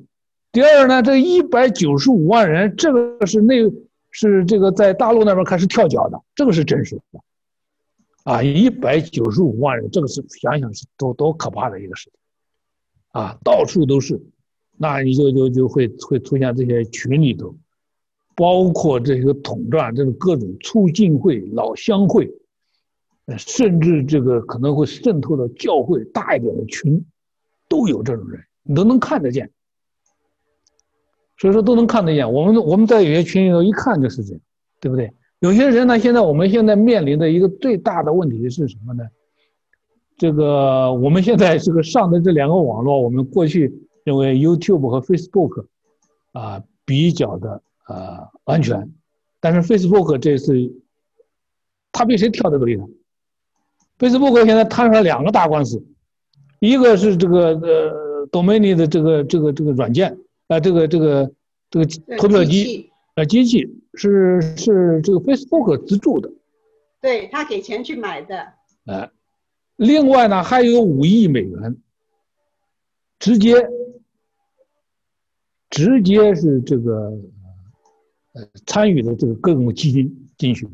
[0.52, 3.54] 第二呢，这一百九十五万人，这个是那。
[4.18, 7.20] 是这个在大陆那边开始跳脚的，这个是真实的，
[8.26, 12.12] 啊，一百九十五万人，这个是想想是多多可怕的一个事情，
[13.12, 14.20] 啊，到处都是，
[14.76, 17.56] 那你就就就会会出现这些群里头，
[18.34, 22.28] 包括这个统战，这个各种促进会、老乡会，
[23.38, 27.06] 甚至这个可能会渗透到教会大一点的群，
[27.68, 29.48] 都有这种人，你都能看得见。
[31.38, 34.40] 所以说都能看得见，我们我们在有些群里头一看就是这样，
[34.80, 35.12] 对不对？
[35.46, 39.04] 有些人呢，现在我们现在面临的一个最大的问题是什么呢？
[40.18, 43.72] 这个我们现在这个上的这两个网络，我们过去
[44.02, 45.66] 认为 YouTube 和 Facebook
[46.32, 48.92] 啊比较的啊安全，
[49.38, 50.52] 但是 Facebook 这次
[51.92, 52.84] 他比谁跳的都厉害。
[54.00, 55.80] Facebook 现在摊上了两个大官司，
[56.58, 60.18] 一个是这个呃 Domain 的这个这个这个软件。
[60.48, 61.32] 啊，这个这个
[61.70, 61.86] 这个
[62.18, 66.30] 投票机，呃，机器是是这个 Facebook 资助的，
[67.00, 68.52] 对，他给钱去买的。
[68.84, 69.10] 呃，
[69.76, 71.76] 另外呢，还有五亿美元，
[73.18, 73.54] 直接
[75.70, 77.18] 直接是这个
[78.34, 80.68] 呃参与的这个各种基金进去，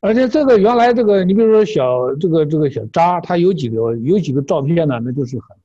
[0.00, 5.55] 而且这个原来这个你比如说小这个这个小扎，他有几个有几个照片呢，那就是很。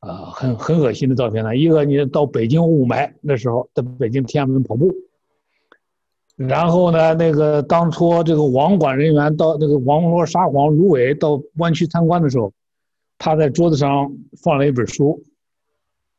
[0.00, 1.54] 啊，很很恶心的照片呢。
[1.54, 4.90] 一个，你到北京雾霾那时候，在北京天安门跑步，
[6.36, 12.50] 然后呢，那个当初这个网管人员到那个王罗沙皇，芦苇到湾区参观的时候，
[13.18, 14.10] 他在桌子上
[14.42, 15.22] 放了一本书，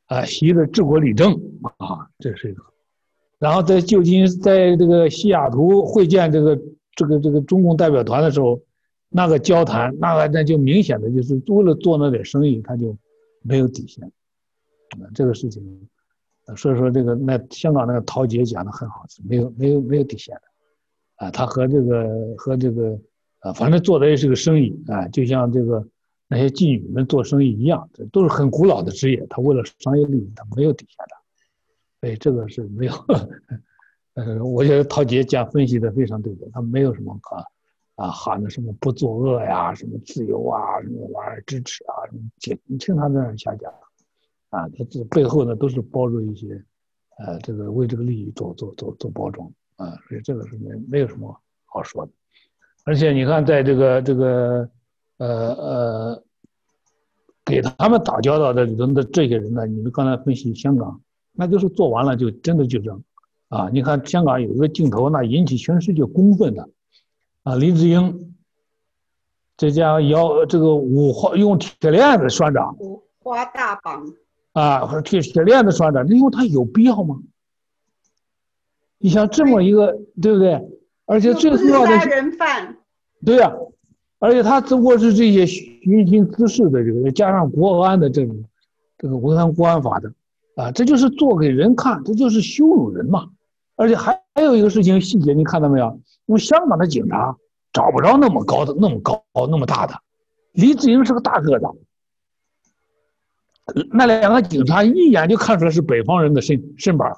[0.05, 1.33] 啊，习的治国理政
[1.77, 2.63] 啊，这是一个。
[3.39, 6.55] 然后在旧金，在这个西雅图会见这个
[6.95, 8.59] 这个这个中共代表团的时候，
[9.09, 12.95] 那个交谈，那个那就明显的就是为了做那点生意，他就。
[13.41, 14.05] 没有底线，
[14.99, 15.89] 啊，这个事情，
[16.55, 22.99] 所以说这个那香港那个陶杰讲的很好，是没有没有没有底线的，啊，他和这个和这个，
[23.39, 25.87] 啊，反正做的也是个生意啊，就像这个
[26.27, 31.15] 那些妓女们做生意一样，这都是很古老的职业，他为了商业利益，他没有底线的，
[31.99, 32.93] 所以这个是没有，
[34.15, 37.35] 呃，我觉得陶杰讲分析的非常对的，他没有什么可。
[38.01, 43.71] 啊，喊的什么不作恶呀，什么自由啊，什么玩意儿支持啊，什么你听他在那瞎讲，
[44.49, 46.47] 啊，他这背后呢都是包着一些，
[47.19, 49.47] 呃，这个为这个利益做做做做包装。
[49.75, 51.35] 啊，所以这个是没没有什么
[51.65, 52.11] 好说的，
[52.85, 54.69] 而且你看，在这个这个
[55.17, 56.23] 呃呃，
[57.45, 60.99] 给他们打交道的人的这些人呢，你们刚才分析香港，
[61.33, 63.03] 那就是做完了就真的就扔，
[63.49, 66.69] 啊，你看香港有一个镜头，那引起全世界公愤的。
[67.43, 68.35] 啊，林志英，
[69.57, 74.05] 这家摇这个五花用铁链子拴着，五花大绑
[74.53, 77.19] 啊，铁铁链子拴着，因为他有必要吗？
[78.99, 80.61] 你像这么一个，对不对？
[81.05, 82.77] 而且最重要的是，人犯，
[83.25, 83.55] 对呀、啊，
[84.19, 88.43] 而且他只不过是这些寻衅滋事的这个，加上国安的这种，
[88.99, 90.13] 这个违反国安法的，
[90.55, 93.29] 啊，这就是做给人看，这就是羞辱人嘛。
[93.75, 95.99] 而且还还有一个事情细节，你看到没有？
[96.31, 97.35] 从香港的警察
[97.73, 100.01] 找不着那么高的、那么高、那么大的。
[100.53, 101.65] 黎智英是个大个子，
[103.91, 107.11] 那两个警察一眼就看出来是北方人的身身板，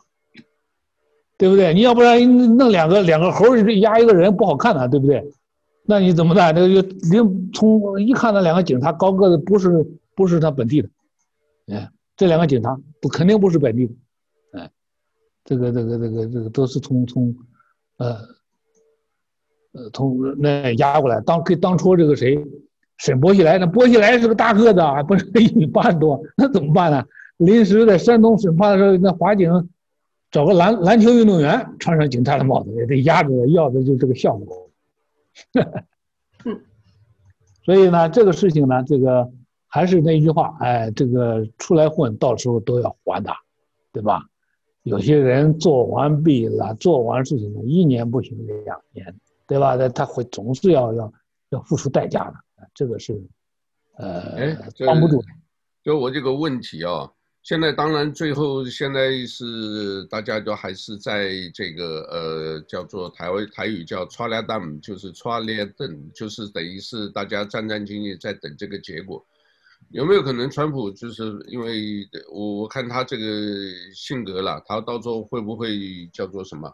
[1.37, 1.75] 对不对？
[1.75, 5.23] 你要不然弄两个两个猴压一个人不好看的，对不对？
[5.85, 6.51] 那你怎么办？
[6.55, 10.89] 那就从从一看那两个警察高个子，不是不是他本地的，
[11.67, 11.87] 哎，
[12.17, 13.93] 这两个警察不肯定不是本地的，
[14.53, 14.71] 哎，
[15.45, 17.35] 这个这个这个这个都是从从
[17.97, 18.17] 呃。
[19.73, 22.39] 呃，从那压过来，当给当初这个谁，
[22.97, 27.03] 沈伯熙来，那伯熙来是个大个子啊，不是一米八多，那怎么办呢？
[27.37, 29.69] 临时在山东审判的时候，那华警
[30.29, 34.69] 找个篮篮球运动员穿上警察的帽子，也得压着，要的就是这个效果。
[37.65, 39.31] 所以呢，这个事情呢，这个
[39.67, 43.31] 还是那句话，哎，这个出来混，到时候都要还的，
[43.91, 44.27] 对吧？
[44.83, 49.15] 有些人做完毕了，做完事情了，一年不行，两年。
[49.45, 49.75] 对吧？
[49.77, 51.13] 他他会总是要要
[51.49, 52.33] 要付出代价的，
[52.73, 53.21] 这个是，
[53.97, 55.27] 呃，帮不住的。
[55.83, 69.23] 就我这个问题啊，现在当然最后现在是大家都还是在这个呃叫做台湾台语叫 “traliadam”，就是 “traliadam”，就是等于是大家战战兢兢在等这个结果。
[69.89, 73.25] 有没有可能川普就是因为我我看他这个
[73.93, 76.73] 性格了，他到时候会不会叫做什么？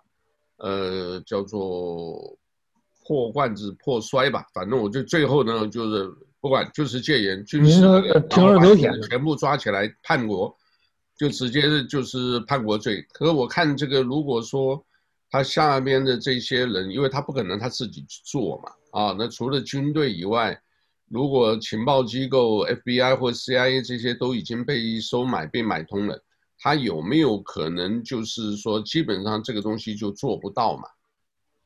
[0.58, 2.38] 呃，叫做
[3.10, 4.46] 破罐子破摔吧。
[4.54, 6.08] 反正我就最后呢，就是
[6.40, 10.56] 不管就是戒严军事，铤而走险，全部抓起来叛国，
[11.18, 13.02] 就直接就是叛国罪。
[13.12, 14.86] 可是我看这个，如果说
[15.32, 20.62] 他下面的这些人，因为他不可能他自己去做嘛，啊，那除了军队以外。
[21.12, 26.24] 如果情报机构 FBI 或 CIA 这些都已经被收买、被买通了，
[26.60, 30.84] 他有没有可能就是说，基本上这个东西就做不到嘛？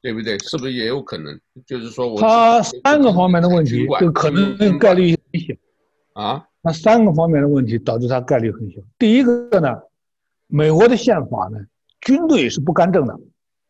[0.03, 0.37] 对不对？
[0.39, 1.39] 是不是也有可能？
[1.65, 6.45] 就是说我，他三个方面的问题，就可能概率很小啊。
[6.61, 8.81] 那三个方面的问题导致他概率很小。
[8.99, 9.69] 第一个呢，
[10.47, 11.57] 美国的宪法呢，
[12.01, 13.17] 军队是不干政的。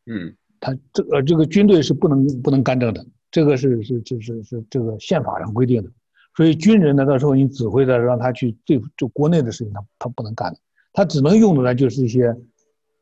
[0.08, 3.06] 嗯，他这个这个军队是不能不能干政的。
[3.30, 5.90] 这个是是是是是这个宪法上规定的，
[6.36, 10.60] 所以军人呢，到时候你指挥的让他去对就国内的事情，他他不能干的，
[10.94, 12.36] 他只能用的呢就是一些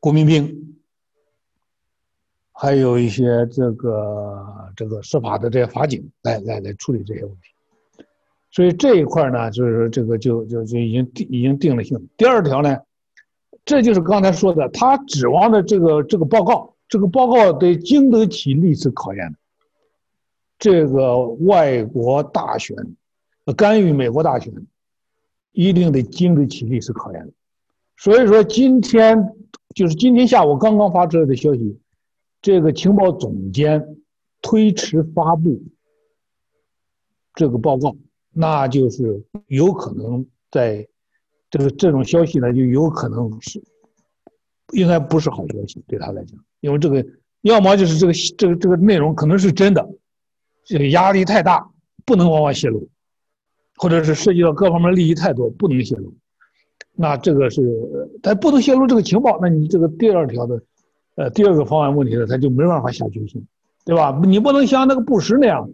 [0.00, 0.71] 国民兵，
[2.62, 8.04] 还有一些这个这个司法的这些法警来来来处理这些问题。
[8.52, 12.08] 所以这一块呢，就是这个就就就已经定已经定了性。
[12.16, 12.78] 第二条呢，
[13.64, 19.38] 这就是刚才说的，他指望的这个这个报告，这个报告得经得起历史考验的。
[20.56, 22.76] 这个外国大选，
[23.56, 24.54] 干预美国大选，
[25.50, 27.32] 一定得经得起历史考验。
[27.96, 29.32] 所以说，今天
[29.74, 31.76] 就是今天下午刚刚发出来的消息，
[32.42, 33.96] 这个情报总监
[34.42, 35.62] 推迟发布
[37.34, 37.96] 这个报告，
[38.32, 40.86] 那就是有可能在
[41.48, 43.62] 这个这种消息呢，就有可能是
[44.72, 47.06] 应该不是好消息对他来讲，因为这个
[47.40, 49.88] 要么就是这个这个这个内容可能是真的。
[50.64, 51.72] 这个压力太大，
[52.04, 52.88] 不能往外泄露，
[53.74, 56.14] 或者是涉及到各方面利益太多，不能泄露。
[56.94, 57.60] 那这个是，
[58.22, 60.62] 他不能泄露这个情报，那你这个第二条的，
[61.16, 63.46] 呃，第二个方案问题呢，他就没办法下决心，
[63.84, 64.18] 对吧？
[64.24, 65.68] 你不能像那个布什那样，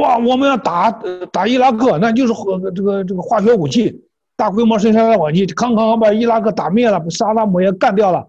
[0.00, 0.90] 哇，我们要打
[1.32, 4.02] 打伊拉克，那就是和这个这个化学武器，
[4.36, 8.28] 大规模生产的武器，康康把伊拉克打灭了，把萨达姆也干掉了。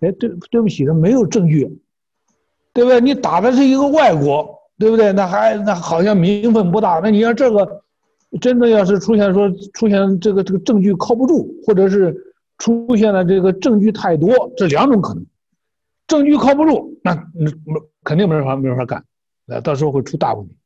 [0.00, 1.80] 哎，对，对不起，他没有证据，
[2.72, 3.00] 对不对？
[3.00, 4.52] 你打的是一个外国。
[4.76, 5.12] 对不对？
[5.12, 6.98] 那还那好像名分不大。
[7.00, 7.82] 那你要这个，
[8.40, 12.12] 真的要是出现说出现这个这个证据靠不住，或者是
[12.58, 15.24] 出现了这个证据太多，这两种可能。
[16.06, 17.50] 证据靠不住，那那
[18.02, 19.04] 肯定没法没法干，
[19.46, 20.56] 那到时候会出大问题。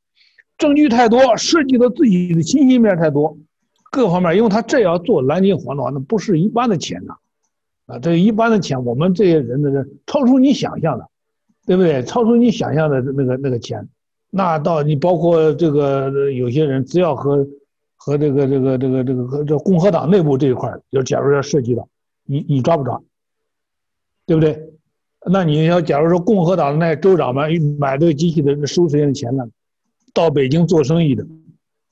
[0.57, 3.39] 证据太多，涉及到自己的信息面太多，
[3.93, 7.15] 各方面，因为他这要做蓝金黄的话，那不是一般的钱呐，
[7.87, 11.09] 啊，这一般的钱，我们这些人的人超出你想象的，
[11.67, 12.03] 对不对？
[12.03, 13.89] 超出你想象的那个那个钱。
[14.31, 17.47] 那到你包括这个有些人，只要和
[17.97, 21.89] 和这个这个这个这个和这共和党内部这一块，就假如要涉及到，
[22.25, 23.01] 你你抓不抓？
[24.27, 24.73] 对不对？
[25.31, 29.45] 那你要假如说共和党的那州长们买这个机器的收这些钱呢，
[30.13, 31.27] 到北京做生意的，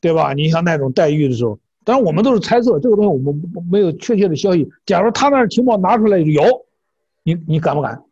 [0.00, 0.32] 对吧？
[0.32, 4.68] 你像那种待遇的时候，当然我们都是猜测，这个东西我们没有确切的消息。
[4.84, 6.42] 假如他那情报拿出来有，
[7.22, 8.02] 你你敢不敢？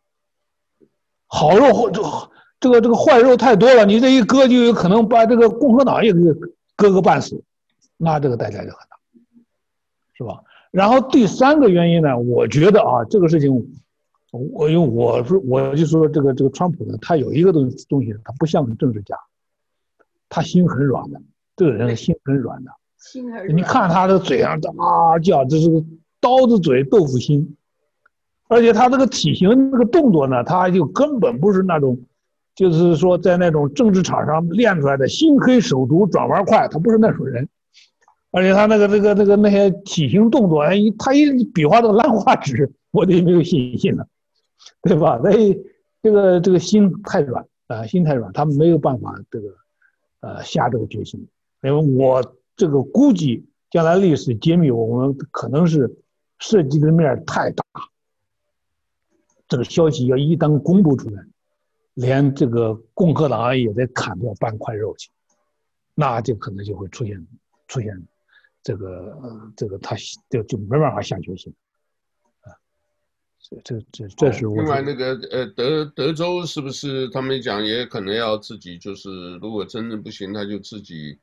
[1.26, 2.02] 好肉或者。
[2.60, 6.20] 这个这个坏肉太多了，你这一割就有可能把这个共和党也给
[6.76, 7.42] 割个半死，
[7.98, 8.96] 那这个代价就很大，
[10.14, 10.40] 是吧？
[10.70, 13.52] 然后第三个原因呢，我觉得啊，这个事情，
[14.38, 19.16] 我因为我说我就说这个这个川普呢，他有一个东西东西，他不像个政治家，
[20.28, 21.20] 他心很软的，
[21.56, 23.56] 这个人心很软的， 心很软。
[23.56, 25.84] 你看他的嘴上啊叫，这是个
[26.20, 27.56] 刀子嘴豆腐心，
[28.48, 31.98] 而且他这个体型这个动作呢，他就根本不是那种。
[32.56, 37.48] 就是说，在那种政治场上练出来的心黑手毒转弯快，他不是那种人，
[38.30, 44.06] 而且他那个、那个、那个那些体型动作，哎，他一比划这个 兰花指，我就没有信心了，
[44.82, 45.18] 对吧？
[45.20, 45.60] 所以
[46.02, 49.48] 这个这个心太软啊，心太软，他没有办法这个
[50.20, 51.28] 呃下这个决心，
[51.62, 55.98] 因为我这个估计将来历史揭秘，我们可能是
[56.38, 57.64] 涉及的面太大，
[59.48, 61.22] 这个消息要一旦公布出来。
[61.94, 65.12] 连这个共和党也得砍掉半块肉去，
[65.94, 67.24] 那就可能就会出现
[67.68, 68.02] 出现
[68.64, 69.94] 这个呃这个他
[70.28, 71.54] 就就没办法下决心，
[73.44, 74.56] 这这这这是我。
[74.56, 81.18] 另外那个呃德德州是不是他们讲也可能要自己就是如果真的不行他就自己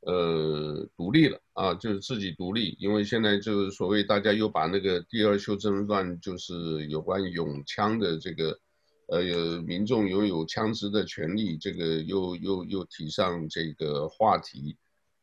[0.00, 8.58] 呃独立了啊，就是自己独立，因为现在就是所谓大家又把那个第二修正案，就是有关拥枪的这个，
[9.08, 14.76] 呃，有民众拥有枪支的权利，这个又又又提上这个话题。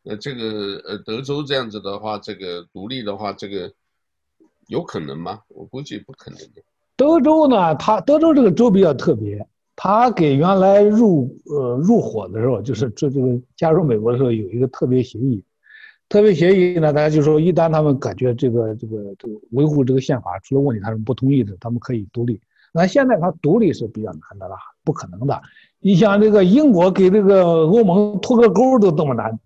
[0.03, 3.73] 那这个呃，德州这样子的话，这个独立的话，这个
[4.67, 5.39] 有可能吗？
[5.49, 6.61] 我估计不可能的。
[6.95, 9.47] 德州呢，它德州这个州比较特别。
[9.79, 15.43] 他给原来入呃入伙的时候，就是这这个加入美国的时候有一个特别协议，
[16.09, 22.41] 特别协议呢，大家就说一旦他们感觉这个这个这个维护这个宪法出了问题，他们不同意的，他们可以独立。
[22.73, 25.39] 那现在他独立是比较难的了，不可能的。
[25.79, 29.39] 你像这个英国给这个欧盟脱个钩都这么难，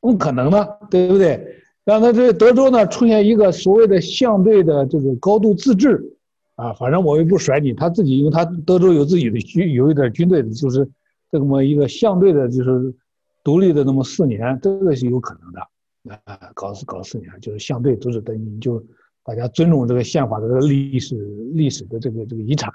[0.00, 1.56] 不可能的，对不对？
[1.84, 6.16] 让他这德州呢出现一个所谓的相对的这个高度自治。
[6.54, 10.86] 啊，反正我也不甩你，他自己，因为他德州有自己的军，有一点军队的，就是
[11.30, 12.94] 这么一个相对的，就是
[13.42, 16.20] 独立的那么四年，这个是有可能的。
[16.24, 18.84] 啊，搞四搞四年，就是相对都是等于就
[19.24, 21.16] 大家尊重这个宪法的这个历史
[21.54, 22.70] 历史的这个这个遗产，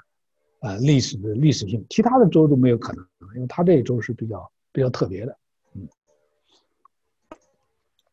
[0.58, 3.06] 啊，历史的历史性，其他的州都没有可能，
[3.36, 5.34] 因为他这一州是比较比较特别的。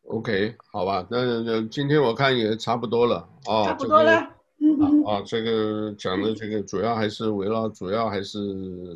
[0.08, 0.16] 嗯。
[0.16, 4.32] OK，好吧，那那今天我看也差不多了啊，差不多了。
[5.06, 8.38] 啊，这个讲的这个主要还是围绕，主要还是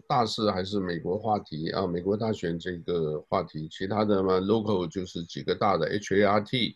[0.06, 6.74] 大事，还是美国话题啊，美国大选这个话题，其他的嘛，local 就是几个大的 HART，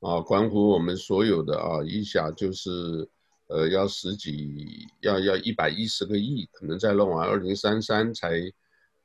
[0.00, 3.08] 啊，关乎我们所有的啊，一下就是
[3.48, 8.40] 呃要十几，要要一百一十个亿，可能再弄完二零三三才，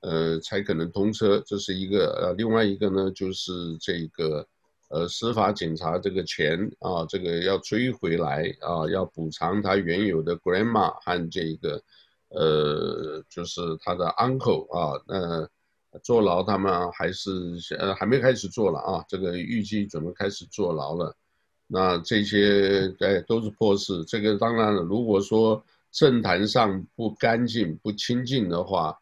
[0.02, 4.46] 呃才可能通车，这是一个，呃，另外一个呢就是这个。
[4.92, 11.82] 呃，司法警察这个钱啊，这个要追回来啊，要补偿他原有的 grandma 和这个，
[12.28, 17.32] 呃，就是他的 uncle 啊，那坐牢他们还是
[17.80, 21.16] 呃还没开始坐了啊，这个预计准备开始坐牢了，
[21.68, 24.04] 那这些哎都是破事。
[24.04, 29.01] 这个当然了，如果说政坛上不干净不清净的话。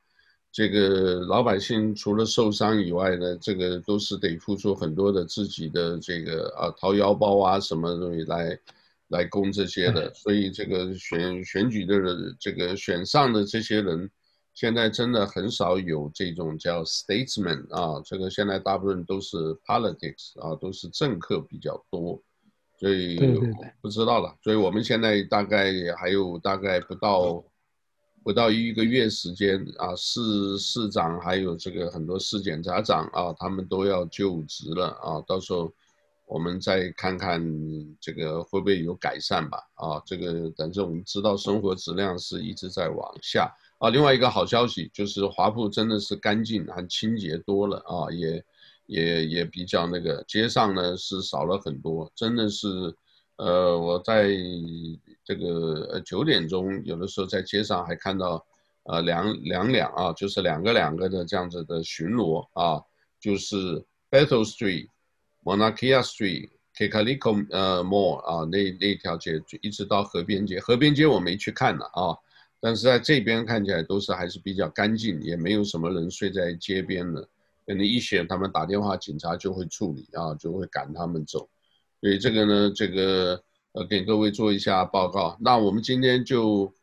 [0.60, 8.60] 这个老百姓除了受伤以外呢，这个都是得付出很多的自己的这个啊掏腰包啊什么东西来
[9.07, 14.12] 来供这些的，所以这个选选举的人，这个选上的这些人，
[14.53, 22.22] 现在真的很少有这种叫 statesman 啊，这个现在大部分都是 politics 啊，都是政客比较多，
[22.78, 23.18] 所以
[23.80, 27.41] 不知道了，所以我们现在大概还有大概不到。
[28.24, 35.22] 不到一个月时间啊，市市长还有这个很多市检察长啊，他们都要就职了啊。
[35.28, 35.72] 到时候
[36.26, 37.41] 我们再看看
[37.99, 40.01] 这个会不会有改善吧啊。
[40.05, 43.89] 这个反正我们知道生活质量是一直在往下啊。
[43.89, 48.43] 另外一个好消息就是华埠真的是干净还清洁多了啊，也
[48.86, 52.95] 也也比较那个街上呢是少了很多，真的是。
[53.38, 54.36] 呃，我在
[55.30, 58.43] 这个呃九点钟，有的时候在街上还看到，
[58.86, 62.82] 呃两两两啊，就是两个两个的这样子的巡逻啊，
[63.19, 63.55] 就是
[64.09, 64.88] Battle Street、
[65.43, 70.59] Monarchia Street、Kekaliko 呃 Mall 啊那那条街，就一直到河边街。
[70.59, 72.17] 河边街我没去看了啊，
[72.59, 77.21] 但是在这边看起来都是还是比较干净，也没有什么人睡在街边的。
[77.67, 81.47] 可能一选他们打电话，警察就会处理啊，就会赶他们走。
[82.01, 83.39] 所以这个呢，这个
[83.80, 85.38] 呃，给各位做一下报告。
[85.39, 86.73] 那我们今天就，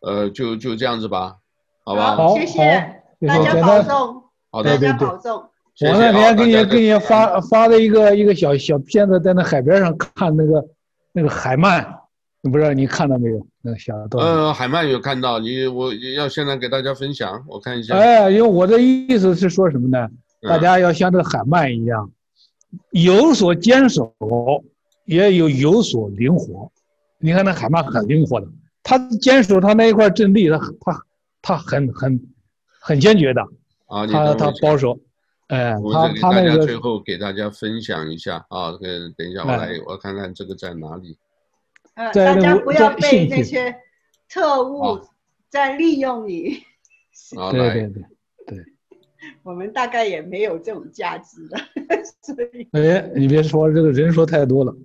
[0.00, 1.36] 呃，就就这样子吧，
[1.84, 2.14] 好吧？
[2.16, 5.42] 好，谢谢大家保重，好的，大家保重。
[5.80, 10.62] 我那天给你给你发发了一个一个小小片子，在那海边上看那个
[11.12, 11.82] 那个海鳗，
[12.42, 13.46] 不知道你看到没有？
[13.62, 14.22] 那个小段。
[14.22, 17.96] 呃，海鳗有看到，你我要现在给大家分享，我看一下。
[17.96, 20.06] 哎，因为我的意思是说什么呢？
[20.42, 22.10] 大家要像这个海鳗一样。
[22.90, 24.12] 有所坚守，
[25.08, 26.70] 也有有所灵活。
[27.18, 28.46] 你看那海马很灵活的，
[28.82, 31.06] 他坚守他那一块阵地，他他
[31.42, 32.20] 他很很
[32.80, 33.42] 很坚决的。
[33.86, 35.00] 啊，他他保守，
[35.48, 41.16] 哎，他他那个最后给大家分享一下啊，等等一下我来我看看这个在哪里。
[41.94, 43.74] 呃，大家不要被那些
[44.28, 45.00] 特务
[45.48, 46.58] 在利用你。
[47.36, 48.04] 啊，对，对对
[48.46, 48.64] 对。
[49.42, 51.58] 我们大概也没有这种价值了，
[52.22, 52.68] 所以。
[52.72, 54.74] 哎，你别说，这个人说太多了。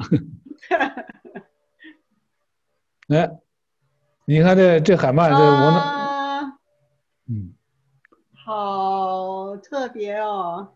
[3.09, 3.29] 哎，
[4.25, 6.57] 你看这这海曼，这我那，
[7.29, 7.53] 嗯，
[8.33, 10.69] 好特别哦。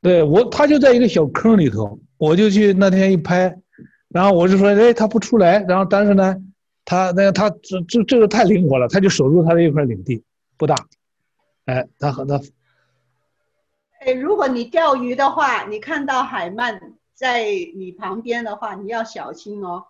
[0.00, 3.58] 对我，他就在一个小坑里头，我就去那天一拍，
[4.08, 6.36] 然后我就说，哎，他不出来，然后但是呢，
[6.84, 10.22] 他那个他这这这个太灵活了，他就守住他的一块领地，
[10.56, 10.76] 不大，
[11.66, 12.40] 哎，他和他。
[14.00, 17.44] 哎，如果你钓鱼的话，你看到海鳗在
[17.74, 19.86] 你旁边的话，你要小心哦。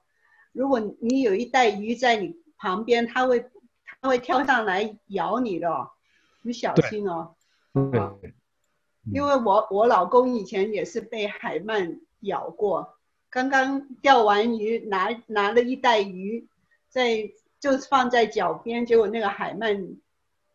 [0.52, 3.50] 如果你有一袋鱼在你旁边，它会
[4.00, 5.90] 它会跳上来咬你的哦，
[6.40, 7.34] 你小心哦。
[7.74, 8.34] 对。
[9.12, 12.98] 因为我我老公以前也是被海鳗咬过，
[13.28, 16.48] 刚刚钓完鱼，拿拿了一袋鱼，
[16.88, 17.30] 在
[17.60, 19.96] 就是放在脚边，结果那个海鳗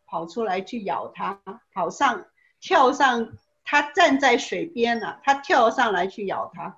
[0.06, 1.40] 跑出来去咬他，
[1.72, 2.26] 跑上
[2.60, 3.32] 跳上。
[3.64, 6.76] 它站在水边了，它跳上来去咬它，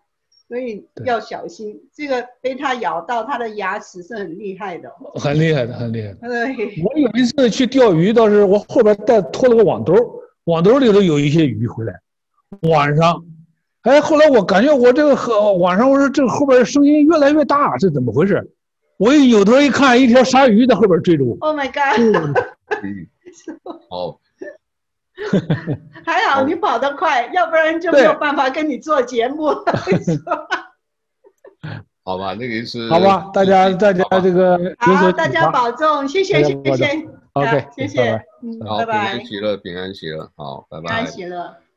[0.49, 1.81] 所以要小心。
[1.93, 6.19] 这个被它咬到，它的牙齿是很厉害的，很厉害的，很厉害的。
[6.21, 6.83] 对。
[6.85, 9.95] 我有一次去钓鱼，倒是我后边带拖了个网兜，
[10.45, 11.93] 网兜里头有一些鱼回来。
[12.71, 13.25] 晚上，
[13.83, 18.53] 哎，后来我感觉我这个和晚上，我说这个后边声音越来越大，是怎么回事？
[18.99, 21.37] 我一扭头一看，一条鲨鱼在后边追着我。
[21.41, 22.01] Oh my god！
[22.83, 23.07] 嗯，
[23.91, 24.21] 好。
[26.05, 29.47] 还好你跑得快，要不然就没有办法跟你做节目。
[32.05, 41.66] 好吧，那个是好吧，大家大家这个好，大家保重，谢谢谢谢，好，谢谢，谢谢，嗯，拜拜，平安喜乐，平安喜乐，好，拜拜，平安喜乐。